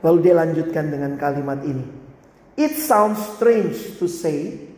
Lalu 0.01 0.19
dia 0.31 0.35
lanjutkan 0.39 0.89
dengan 0.89 1.19
kalimat 1.19 1.61
ini. 1.67 1.85
It 2.57 2.77
sounds 2.77 3.19
strange 3.37 3.99
to 3.99 4.07
say 4.09 4.71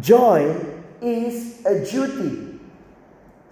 Joy 0.00 0.56
is 1.04 1.60
a 1.68 1.84
duty. 1.84 2.56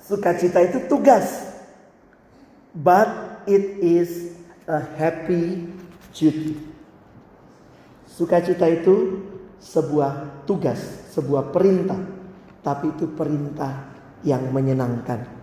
Sukacita 0.01 0.65
itu 0.65 0.89
tugas. 0.89 1.53
But 2.73 3.45
it 3.45 3.83
is 3.85 4.33
a 4.65 4.81
happy 4.97 5.69
duty. 6.17 6.57
Sukacita 8.09 8.65
itu 8.73 9.21
sebuah 9.61 10.45
tugas, 10.49 10.81
sebuah 11.13 11.53
perintah. 11.53 12.01
Tapi 12.65 12.97
itu 12.97 13.05
perintah 13.13 13.93
yang 14.25 14.49
menyenangkan. 14.49 15.40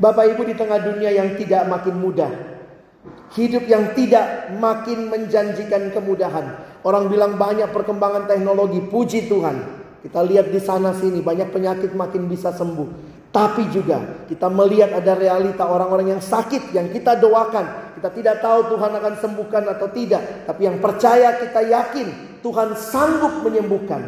Bapak 0.00 0.32
Ibu 0.32 0.48
di 0.48 0.56
tengah 0.56 0.80
dunia 0.80 1.12
yang 1.12 1.36
tidak 1.36 1.68
makin 1.68 2.00
mudah. 2.00 2.32
Hidup 3.36 3.68
yang 3.68 3.92
tidak 3.92 4.48
makin 4.56 5.12
menjanjikan 5.12 5.92
kemudahan. 5.92 6.56
Orang 6.80 7.12
bilang 7.12 7.36
banyak 7.36 7.68
perkembangan 7.68 8.24
teknologi, 8.24 8.80
puji 8.80 9.28
Tuhan. 9.28 9.60
Kita 10.00 10.24
lihat 10.24 10.48
di 10.48 10.56
sana 10.56 10.96
sini 10.96 11.20
banyak 11.20 11.52
penyakit 11.52 11.92
makin 11.92 12.32
bisa 12.32 12.48
sembuh. 12.48 13.12
Tapi 13.30 13.68
juga 13.70 14.24
kita 14.26 14.48
melihat 14.48 14.96
ada 14.96 15.14
realita 15.14 15.68
orang-orang 15.68 16.16
yang 16.16 16.22
sakit 16.24 16.72
yang 16.72 16.88
kita 16.88 17.20
doakan. 17.20 17.94
Kita 18.00 18.08
tidak 18.10 18.36
tahu 18.40 18.72
Tuhan 18.72 18.90
akan 18.96 19.14
sembuhkan 19.20 19.64
atau 19.68 19.86
tidak. 19.92 20.48
Tapi 20.48 20.60
yang 20.64 20.80
percaya 20.80 21.36
kita 21.36 21.60
yakin 21.60 22.40
Tuhan 22.40 22.72
sanggup 22.72 23.44
menyembuhkan. 23.44 24.02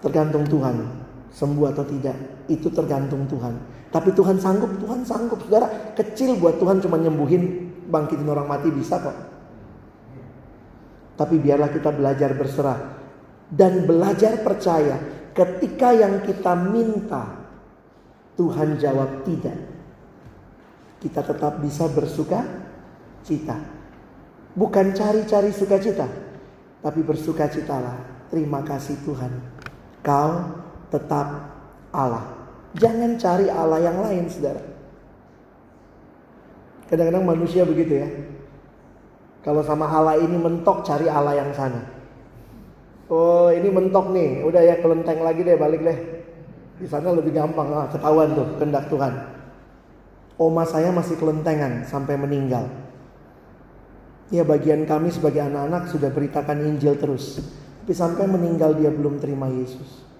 Tergantung 0.00 0.48
Tuhan 0.48 1.01
sembuh 1.32 1.66
atau 1.72 1.84
tidak. 1.88 2.46
Itu 2.52 2.68
tergantung 2.68 3.24
Tuhan. 3.26 3.54
Tapi 3.92 4.12
Tuhan 4.16 4.40
sanggup, 4.40 4.76
Tuhan 4.80 5.04
sanggup. 5.04 5.40
Saudara, 5.44 5.92
kecil 5.96 6.36
buat 6.40 6.56
Tuhan 6.56 6.80
cuma 6.80 6.96
nyembuhin, 7.00 7.72
bangkitin 7.88 8.28
orang 8.28 8.48
mati 8.48 8.68
bisa 8.72 9.00
kok. 9.00 9.16
Tapi 11.16 11.36
biarlah 11.36 11.68
kita 11.68 11.92
belajar 11.92 12.32
berserah 12.32 12.80
dan 13.52 13.84
belajar 13.84 14.40
percaya 14.40 14.96
ketika 15.36 15.92
yang 15.92 16.24
kita 16.24 16.56
minta 16.56 17.42
Tuhan 18.36 18.80
jawab 18.80 19.28
tidak. 19.28 19.58
Kita 21.04 21.20
tetap 21.20 21.60
bisa 21.60 21.84
bersuka 21.92 22.40
cita. 23.26 23.58
Bukan 24.52 24.92
cari-cari 24.96 25.52
sukacita, 25.52 26.08
tapi 26.80 27.00
bersuka 27.04 27.48
citalah. 27.48 28.28
Terima 28.32 28.64
kasih 28.64 28.96
Tuhan. 29.04 29.32
Kau 30.00 30.61
tetap 30.92 31.26
Allah. 31.96 32.24
Jangan 32.76 33.16
cari 33.16 33.48
Allah 33.48 33.80
yang 33.80 33.98
lain, 34.04 34.28
saudara. 34.28 34.60
Kadang-kadang 36.92 37.24
manusia 37.24 37.64
begitu 37.64 38.04
ya. 38.04 38.08
Kalau 39.40 39.64
sama 39.64 39.88
Allah 39.88 40.20
ini 40.20 40.36
mentok 40.36 40.84
cari 40.84 41.08
Allah 41.08 41.40
yang 41.40 41.50
sana. 41.56 41.80
Oh 43.08 43.48
ini 43.48 43.68
mentok 43.72 44.12
nih, 44.12 44.44
udah 44.44 44.62
ya 44.62 44.76
kelenteng 44.80 45.24
lagi 45.24 45.40
deh 45.40 45.56
balik 45.56 45.80
deh. 45.82 45.98
Di 46.78 46.86
sana 46.88 47.12
lebih 47.12 47.32
gampang 47.32 47.68
ah, 47.72 47.88
ketahuan 47.88 48.36
tuh 48.36 48.48
kendak 48.60 48.86
Tuhan. 48.92 49.12
Oma 50.40 50.64
saya 50.64 50.92
masih 50.92 51.16
kelentengan 51.16 51.84
sampai 51.84 52.16
meninggal. 52.16 52.68
Ya 54.32 54.44
bagian 54.48 54.88
kami 54.88 55.12
sebagai 55.12 55.44
anak-anak 55.44 55.92
sudah 55.92 56.08
beritakan 56.08 56.64
Injil 56.64 56.96
terus. 56.96 57.40
Tapi 57.82 57.92
sampai 57.92 58.24
meninggal 58.30 58.78
dia 58.78 58.88
belum 58.88 59.20
terima 59.20 59.50
Yesus. 59.50 60.11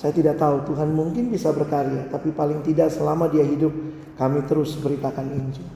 Saya 0.00 0.16
tidak 0.16 0.40
tahu 0.40 0.64
Tuhan 0.72 0.96
mungkin 0.96 1.28
bisa 1.28 1.52
berkarya. 1.52 2.08
Tapi 2.08 2.32
paling 2.32 2.64
tidak 2.64 2.88
selama 2.88 3.28
dia 3.28 3.44
hidup 3.44 3.68
kami 4.16 4.40
terus 4.48 4.80
beritakan 4.80 5.28
Injil. 5.28 5.68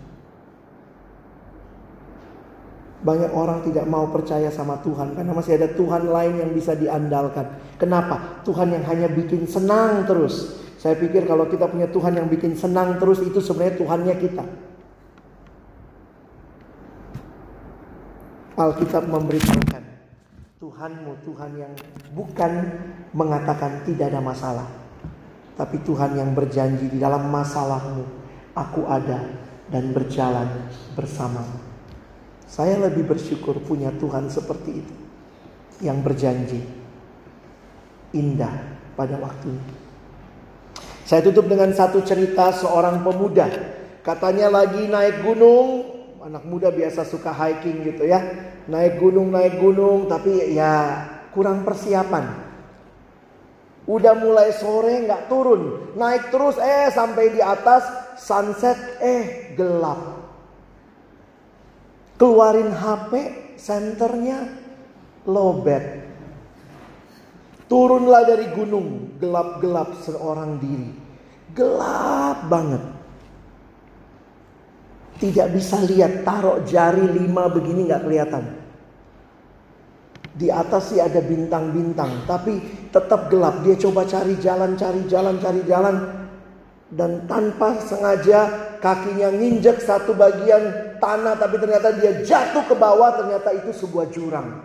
Banyak 3.04 3.36
orang 3.36 3.60
tidak 3.68 3.84
mau 3.84 4.08
percaya 4.08 4.48
sama 4.48 4.80
Tuhan 4.80 5.12
karena 5.12 5.36
masih 5.36 5.60
ada 5.60 5.68
Tuhan 5.76 6.08
lain 6.08 6.40
yang 6.40 6.50
bisa 6.56 6.72
diandalkan. 6.72 7.76
Kenapa? 7.76 8.40
Tuhan 8.48 8.72
yang 8.72 8.88
hanya 8.88 9.12
bikin 9.12 9.44
senang 9.44 10.08
terus. 10.08 10.56
Saya 10.80 10.96
pikir 10.96 11.28
kalau 11.28 11.44
kita 11.44 11.68
punya 11.68 11.92
Tuhan 11.92 12.16
yang 12.16 12.32
bikin 12.32 12.56
senang 12.56 12.96
terus 12.96 13.20
itu 13.20 13.44
sebenarnya 13.44 13.76
Tuhannya 13.76 14.14
kita. 14.24 14.44
Alkitab 18.56 19.04
memberitahukan 19.04 19.93
Tuhanmu 20.64 21.20
Tuhan 21.28 21.60
yang 21.60 21.76
bukan 22.16 22.52
mengatakan 23.12 23.84
tidak 23.84 24.16
ada 24.16 24.24
masalah. 24.24 24.64
Tapi 25.60 25.84
Tuhan 25.84 26.16
yang 26.16 26.32
berjanji 26.32 26.88
di 26.88 26.96
dalam 26.96 27.28
masalahmu 27.28 28.00
aku 28.56 28.88
ada 28.88 29.28
dan 29.68 29.92
berjalan 29.92 30.48
bersamamu. 30.96 31.60
Saya 32.48 32.80
lebih 32.80 33.04
bersyukur 33.04 33.60
punya 33.60 33.92
Tuhan 33.92 34.32
seperti 34.32 34.70
itu. 34.72 34.94
Yang 35.84 35.98
berjanji 36.00 36.60
indah 38.16 38.80
pada 38.96 39.20
waktunya. 39.20 39.68
Saya 41.04 41.20
tutup 41.28 41.44
dengan 41.44 41.76
satu 41.76 42.00
cerita 42.00 42.48
seorang 42.56 43.04
pemuda. 43.04 43.52
Katanya 44.00 44.48
lagi 44.48 44.88
naik 44.88 45.28
gunung. 45.28 45.93
Anak 46.24 46.48
muda 46.48 46.72
biasa 46.72 47.04
suka 47.04 47.36
hiking 47.36 47.84
gitu 47.84 48.08
ya. 48.08 48.16
Naik 48.64 48.96
gunung, 48.96 49.28
naik 49.28 49.60
gunung. 49.60 50.08
Tapi 50.08 50.56
ya 50.56 51.04
kurang 51.36 51.68
persiapan. 51.68 52.24
Udah 53.84 54.16
mulai 54.16 54.56
sore 54.56 55.04
nggak 55.04 55.28
turun. 55.28 55.92
Naik 56.00 56.32
terus 56.32 56.56
eh 56.56 56.88
sampai 56.88 57.28
di 57.28 57.44
atas 57.44 57.84
sunset 58.16 58.96
eh 59.04 59.52
gelap. 59.52 60.00
Keluarin 62.16 62.72
HP, 62.72 63.12
senternya 63.60 64.48
lobet. 65.28 66.08
Turunlah 67.68 68.24
dari 68.24 68.48
gunung, 68.56 69.20
gelap-gelap 69.20 69.92
seorang 70.00 70.56
diri. 70.56 70.88
Gelap 71.52 72.48
banget. 72.48 72.93
Tidak 75.24 75.48
bisa 75.56 75.80
lihat, 75.80 76.20
taruh 76.20 76.60
jari 76.68 77.08
lima 77.08 77.48
begini 77.48 77.88
nggak 77.88 78.04
kelihatan. 78.04 78.44
Di 80.36 80.52
atas 80.52 80.92
sih 80.92 81.00
ada 81.00 81.24
bintang-bintang, 81.24 82.28
tapi 82.28 82.60
tetap 82.92 83.32
gelap. 83.32 83.64
Dia 83.64 83.72
coba 83.80 84.04
cari 84.04 84.36
jalan, 84.36 84.76
cari 84.76 85.08
jalan, 85.08 85.40
cari 85.40 85.64
jalan. 85.64 85.96
Dan 86.92 87.24
tanpa 87.24 87.80
sengaja 87.80 88.52
kakinya 88.84 89.32
nginjek 89.32 89.80
satu 89.80 90.12
bagian 90.12 90.92
tanah 91.00 91.40
tapi 91.40 91.56
ternyata 91.56 91.96
dia 91.96 92.20
jatuh 92.20 92.60
ke 92.68 92.76
bawah 92.76 93.16
ternyata 93.16 93.48
itu 93.56 93.72
sebuah 93.72 94.12
jurang. 94.12 94.60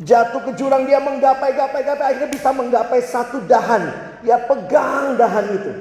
Jatuh 0.00 0.48
ke 0.48 0.52
jurang 0.56 0.88
dia 0.88 0.96
menggapai 0.96 1.52
gapai 1.52 1.84
gapai 1.84 2.04
akhirnya 2.08 2.32
bisa 2.32 2.50
menggapai 2.56 3.04
satu 3.04 3.44
dahan. 3.44 3.84
Dia 4.24 4.40
pegang 4.48 5.20
dahan 5.20 5.46
itu. 5.60 5.72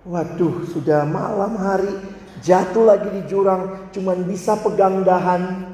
Waduh, 0.00 0.64
sudah 0.64 1.04
malam 1.04 1.60
hari 1.60 1.92
jatuh 2.40 2.88
lagi 2.88 3.12
di 3.12 3.22
jurang 3.28 3.92
cuman 3.92 4.24
bisa 4.24 4.56
pegang 4.56 5.04
dahan. 5.04 5.68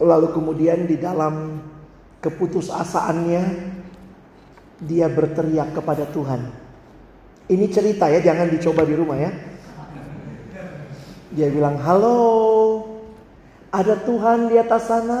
Lalu 0.00 0.28
kemudian 0.32 0.88
di 0.88 0.96
dalam 0.96 1.60
keputusasaannya 2.24 3.42
dia 4.80 5.06
berteriak 5.12 5.76
kepada 5.76 6.08
Tuhan. 6.08 6.40
Ini 7.46 7.66
cerita 7.68 8.08
ya, 8.08 8.20
jangan 8.20 8.48
dicoba 8.48 8.82
di 8.88 8.94
rumah 8.96 9.16
ya. 9.20 9.30
Dia 11.36 11.52
bilang, 11.52 11.76
halo, 11.84 12.16
ada 13.68 13.92
Tuhan 14.02 14.48
di 14.48 14.56
atas 14.56 14.88
sana? 14.88 15.20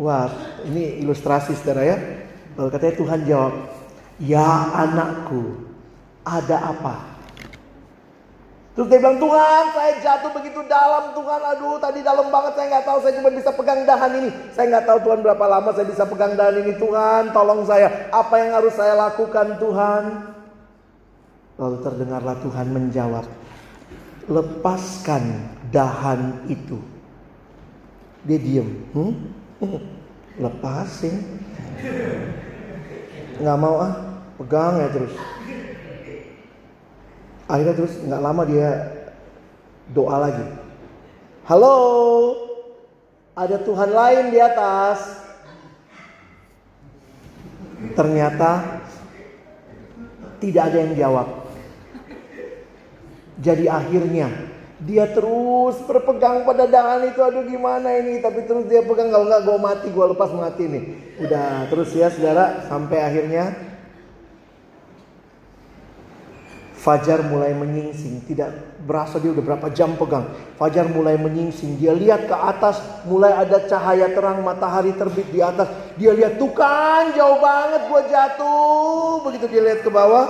Wah, 0.00 0.32
ini 0.64 1.04
ilustrasi 1.04 1.52
saudara 1.60 1.84
ya. 1.84 1.96
Lalu 2.56 2.68
katanya 2.72 2.94
Tuhan 2.98 3.20
jawab, 3.28 3.54
ya 4.20 4.68
anakku, 4.76 5.56
ada 6.22 6.76
apa? 6.76 7.10
Terus 8.70 8.86
dia 8.86 9.02
bilang, 9.02 9.18
Tuhan 9.18 9.64
saya 9.74 9.92
jatuh 9.98 10.30
begitu 10.30 10.60
dalam 10.70 11.12
Tuhan. 11.12 11.40
Aduh 11.52 11.76
tadi 11.82 12.00
dalam 12.06 12.30
banget 12.30 12.54
saya 12.54 12.66
nggak 12.70 12.86
tahu 12.86 12.98
saya 13.02 13.12
cuma 13.18 13.30
bisa 13.34 13.50
pegang 13.50 13.82
dahan 13.82 14.12
ini. 14.14 14.30
Saya 14.54 14.66
nggak 14.72 14.86
tahu 14.86 14.98
Tuhan 15.10 15.20
berapa 15.26 15.44
lama 15.50 15.70
saya 15.74 15.86
bisa 15.90 16.04
pegang 16.06 16.32
dahan 16.38 16.56
ini. 16.62 16.72
Tuhan 16.78 17.34
tolong 17.34 17.66
saya. 17.66 18.08
Apa 18.14 18.40
yang 18.40 18.56
harus 18.56 18.72
saya 18.72 18.94
lakukan 18.94 19.58
Tuhan? 19.58 20.02
Lalu 21.60 21.76
terdengarlah 21.84 22.36
Tuhan 22.40 22.66
menjawab, 22.72 23.26
lepaskan 24.32 25.24
dahan 25.68 26.48
itu. 26.48 26.80
Dia 28.24 28.40
diem, 28.40 28.68
hmm? 28.96 29.12
lepasin. 30.40 31.20
Nggak 33.44 33.58
mau 33.60 33.76
ah, 33.76 34.09
pegang 34.40 34.80
ya 34.80 34.88
terus. 34.88 35.12
Akhirnya 37.44 37.74
terus 37.76 37.92
nggak 38.00 38.24
lama 38.24 38.42
dia 38.48 38.68
doa 39.92 40.16
lagi. 40.16 40.46
Halo, 41.44 41.76
ada 43.36 43.60
Tuhan 43.60 43.90
lain 43.92 44.24
di 44.32 44.38
atas. 44.40 45.20
Ternyata 47.92 48.80
tidak 50.40 50.62
ada 50.72 50.78
yang 50.88 50.94
jawab. 50.96 51.28
Jadi 53.40 53.68
akhirnya 53.68 54.28
Dia 54.80 55.12
terus 55.12 55.76
berpegang 55.84 56.48
pada 56.48 56.64
dahan 56.64 57.12
itu, 57.12 57.20
aduh 57.20 57.44
gimana 57.44 58.00
ini, 58.00 58.16
tapi 58.24 58.48
terus 58.48 58.64
dia 58.64 58.80
pegang 58.80 59.12
kalau 59.12 59.28
nggak 59.28 59.44
gue 59.44 59.58
mati, 59.60 59.86
gue 59.92 60.06
lepas 60.16 60.32
mati 60.32 60.64
nih. 60.64 60.84
Udah 61.20 61.68
terus 61.68 61.92
ya 61.92 62.08
saudara, 62.08 62.64
sampai 62.64 62.96
akhirnya 63.04 63.69
Fajar 66.80 67.20
mulai 67.20 67.52
menyingsing, 67.52 68.24
tidak 68.24 68.56
berasa 68.88 69.20
dia 69.20 69.28
udah 69.28 69.44
berapa 69.44 69.68
jam 69.68 70.00
pegang. 70.00 70.32
Fajar 70.56 70.88
mulai 70.88 71.20
menyingsing, 71.20 71.76
dia 71.76 71.92
lihat 71.92 72.24
ke 72.24 72.32
atas, 72.32 72.80
mulai 73.04 73.36
ada 73.36 73.68
cahaya 73.68 74.08
terang 74.08 74.40
matahari 74.40 74.96
terbit 74.96 75.28
di 75.28 75.44
atas. 75.44 75.68
Dia 76.00 76.16
lihat 76.16 76.40
tuh 76.40 76.48
kan 76.56 77.12
jauh 77.12 77.36
banget 77.36 77.84
gua 77.84 78.00
jatuh. 78.08 79.20
Begitu 79.28 79.44
dia 79.52 79.60
lihat 79.60 79.84
ke 79.84 79.92
bawah, 79.92 80.24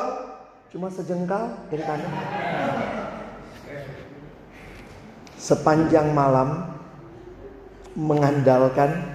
cuma 0.75 0.91
sejengkal 0.91 1.55
dari 1.71 1.87
kanan. 1.87 2.11
Sepanjang 5.39 6.11
malam 6.11 6.67
mengandalkan 7.95 9.07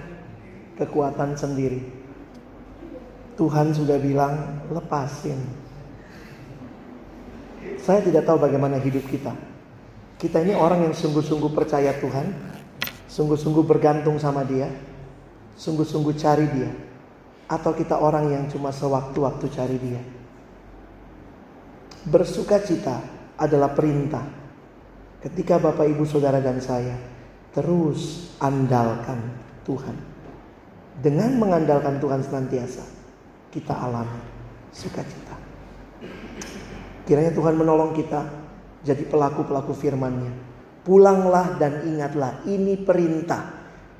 kekuatan 0.80 1.36
sendiri. 1.36 1.84
Tuhan 3.36 3.76
sudah 3.76 4.00
bilang 4.00 4.64
lepasin 4.72 5.65
saya 7.80 8.02
tidak 8.02 8.26
tahu 8.26 8.38
bagaimana 8.38 8.78
hidup 8.78 9.02
kita. 9.10 9.32
Kita 10.16 10.40
ini 10.40 10.56
orang 10.56 10.88
yang 10.88 10.94
sungguh-sungguh 10.96 11.52
percaya 11.52 11.92
Tuhan, 12.00 12.26
sungguh-sungguh 13.10 13.64
bergantung 13.66 14.16
sama 14.16 14.46
Dia, 14.46 14.70
sungguh-sungguh 15.60 16.14
cari 16.16 16.46
Dia, 16.50 16.70
atau 17.46 17.76
kita 17.76 18.00
orang 18.00 18.32
yang 18.32 18.44
cuma 18.48 18.72
sewaktu-waktu 18.72 19.46
cari 19.52 19.76
Dia. 19.76 20.02
Bersuka 22.06 22.62
cita 22.62 23.02
adalah 23.36 23.74
perintah. 23.74 24.24
Ketika 25.20 25.58
Bapak, 25.58 25.90
Ibu, 25.90 26.06
Saudara, 26.06 26.38
dan 26.38 26.62
saya 26.62 26.94
terus 27.56 28.30
andalkan 28.36 29.16
Tuhan. 29.64 29.96
Dengan 31.00 31.40
mengandalkan 31.40 31.96
Tuhan 31.96 32.20
senantiasa, 32.20 32.84
kita 33.48 33.72
alami 33.72 34.20
sukacita. 34.76 35.25
Kiranya 37.06 37.30
Tuhan 37.30 37.54
menolong 37.54 37.94
kita 37.94 38.26
jadi 38.82 39.06
pelaku-pelaku 39.06 39.70
firman-Nya. 39.78 40.32
Pulanglah 40.82 41.54
dan 41.54 41.86
ingatlah 41.86 42.42
ini 42.50 42.74
perintah 42.74 43.46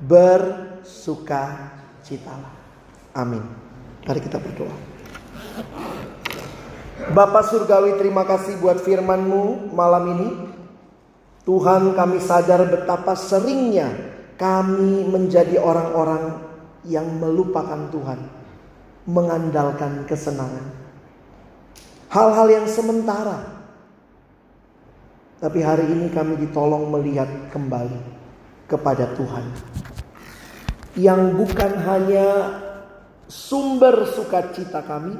bersuka 0.03 1.71
citalah. 2.03 2.51
Amin. 3.15 3.43
Mari 4.03 4.19
kita 4.19 4.43
berdoa. 4.43 4.75
Bapak 7.15 7.47
Surgawi 7.47 7.95
terima 7.95 8.27
kasih 8.27 8.59
buat 8.59 8.83
firman-Mu 8.83 9.71
malam 9.71 10.03
ini. 10.11 10.29
Tuhan 11.47 11.95
kami 11.95 12.19
sadar 12.19 12.67
betapa 12.67 13.15
seringnya 13.15 13.87
kami 14.35 15.07
menjadi 15.07 15.63
orang-orang 15.63 16.43
yang 16.83 17.07
melupakan 17.23 17.87
Tuhan. 17.87 18.19
Mengandalkan 19.07 20.03
kesenangan 20.03 20.86
hal-hal 22.11 22.47
yang 22.47 22.67
sementara. 22.67 23.57
Tapi 25.37 25.59
hari 25.61 25.85
ini 25.93 26.09
kami 26.09 26.39
ditolong 26.41 26.89
melihat 26.89 27.29
kembali 27.53 28.01
kepada 28.65 29.13
Tuhan. 29.13 29.45
Yang 30.97 31.21
bukan 31.37 31.71
hanya 31.77 32.27
sumber 33.29 34.09
sukacita 34.09 34.81
kami, 34.81 35.13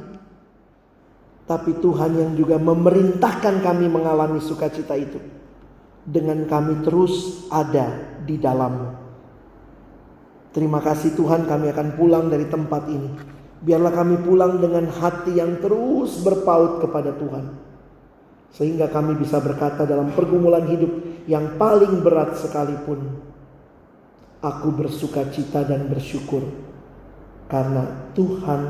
tapi 1.46 1.78
Tuhan 1.78 2.18
yang 2.18 2.32
juga 2.34 2.58
memerintahkan 2.58 3.62
kami 3.62 3.86
mengalami 3.86 4.42
sukacita 4.42 4.98
itu. 4.98 5.22
Dengan 6.08 6.50
kami 6.50 6.82
terus 6.82 7.46
ada 7.54 8.18
di 8.26 8.42
dalammu. 8.42 9.06
Terima 10.56 10.82
kasih 10.82 11.14
Tuhan 11.14 11.46
kami 11.46 11.70
akan 11.70 11.88
pulang 11.94 12.26
dari 12.34 12.50
tempat 12.50 12.90
ini 12.90 13.37
Biarlah 13.58 13.94
kami 13.94 14.22
pulang 14.22 14.62
dengan 14.62 14.86
hati 14.86 15.38
yang 15.38 15.58
terus 15.58 16.22
berpaut 16.22 16.78
kepada 16.82 17.14
Tuhan. 17.18 17.46
Sehingga 18.54 18.90
kami 18.90 19.18
bisa 19.18 19.42
berkata 19.42 19.86
dalam 19.86 20.14
pergumulan 20.14 20.66
hidup 20.70 20.90
yang 21.26 21.58
paling 21.58 22.02
berat 22.06 22.38
sekalipun. 22.38 23.18
Aku 24.42 24.70
bersuka 24.74 25.26
cita 25.34 25.66
dan 25.66 25.90
bersyukur. 25.90 26.46
Karena 27.50 28.12
Tuhan 28.14 28.62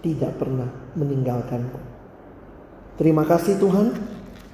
tidak 0.00 0.38
pernah 0.38 0.70
meninggalkanku. 0.94 1.80
Terima 3.00 3.24
kasih 3.26 3.58
Tuhan. 3.58 3.96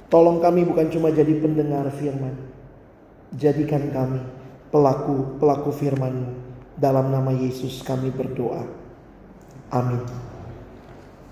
Tolong 0.07 0.39
kami 0.39 0.63
bukan 0.63 0.87
cuma 0.87 1.11
jadi 1.11 1.35
pendengar 1.37 1.91
firman. 1.91 2.35
Jadikan 3.35 3.91
kami 3.91 4.23
pelaku-pelaku 4.71 5.71
firman 5.75 6.47
Dalam 6.77 7.09
nama 7.09 7.33
Yesus 7.33 7.81
kami 7.81 8.13
berdoa. 8.13 8.86
Amin. 9.71 10.26